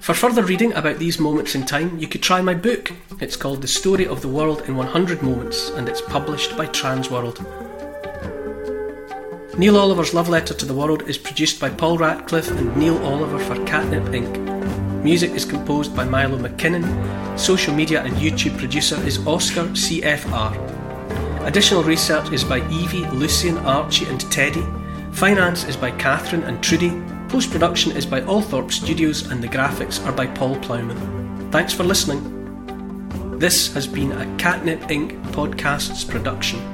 For 0.00 0.12
further 0.12 0.42
reading 0.42 0.72
about 0.72 0.98
these 0.98 1.20
moments 1.20 1.54
in 1.54 1.64
time, 1.64 1.96
you 1.98 2.08
could 2.08 2.24
try 2.24 2.40
my 2.40 2.54
book. 2.54 2.92
It's 3.20 3.36
called 3.36 3.62
The 3.62 3.68
Story 3.68 4.06
of 4.06 4.20
the 4.20 4.28
World 4.28 4.62
in 4.66 4.74
100 4.76 5.22
Moments, 5.22 5.70
and 5.70 5.88
it's 5.88 6.00
published 6.00 6.56
by 6.56 6.66
Transworld. 6.66 7.38
Neil 9.56 9.76
Oliver's 9.76 10.12
Love 10.12 10.28
Letter 10.28 10.54
to 10.54 10.66
the 10.66 10.74
World 10.74 11.02
is 11.02 11.18
produced 11.18 11.60
by 11.60 11.70
Paul 11.70 11.98
Ratcliffe 11.98 12.50
and 12.50 12.76
Neil 12.76 12.98
Oliver 13.04 13.38
for 13.38 13.64
Catnip 13.64 14.02
Inc. 14.06 14.53
Music 15.04 15.32
is 15.32 15.44
composed 15.44 15.94
by 15.94 16.02
Milo 16.02 16.38
McKinnon. 16.38 17.38
Social 17.38 17.74
media 17.74 18.02
and 18.02 18.14
YouTube 18.14 18.56
producer 18.56 18.96
is 19.06 19.18
Oscar 19.26 19.64
CFR. 19.64 21.46
Additional 21.46 21.82
research 21.82 22.32
is 22.32 22.42
by 22.42 22.66
Evie, 22.70 23.04
Lucian, 23.10 23.58
Archie, 23.58 24.06
and 24.06 24.22
Teddy. 24.32 24.64
Finance 25.12 25.64
is 25.64 25.76
by 25.76 25.90
Catherine 25.90 26.42
and 26.44 26.64
Trudy. 26.64 26.98
Post 27.28 27.50
production 27.50 27.92
is 27.92 28.06
by 28.06 28.22
Althorpe 28.22 28.72
Studios 28.72 29.30
and 29.30 29.42
the 29.42 29.48
graphics 29.48 30.02
are 30.06 30.12
by 30.12 30.26
Paul 30.26 30.56
Plowman. 30.60 31.52
Thanks 31.52 31.74
for 31.74 31.84
listening. 31.84 33.38
This 33.38 33.74
has 33.74 33.86
been 33.86 34.10
a 34.12 34.24
Catnip 34.38 34.80
Inc. 34.88 35.22
podcasts 35.32 36.08
production. 36.08 36.73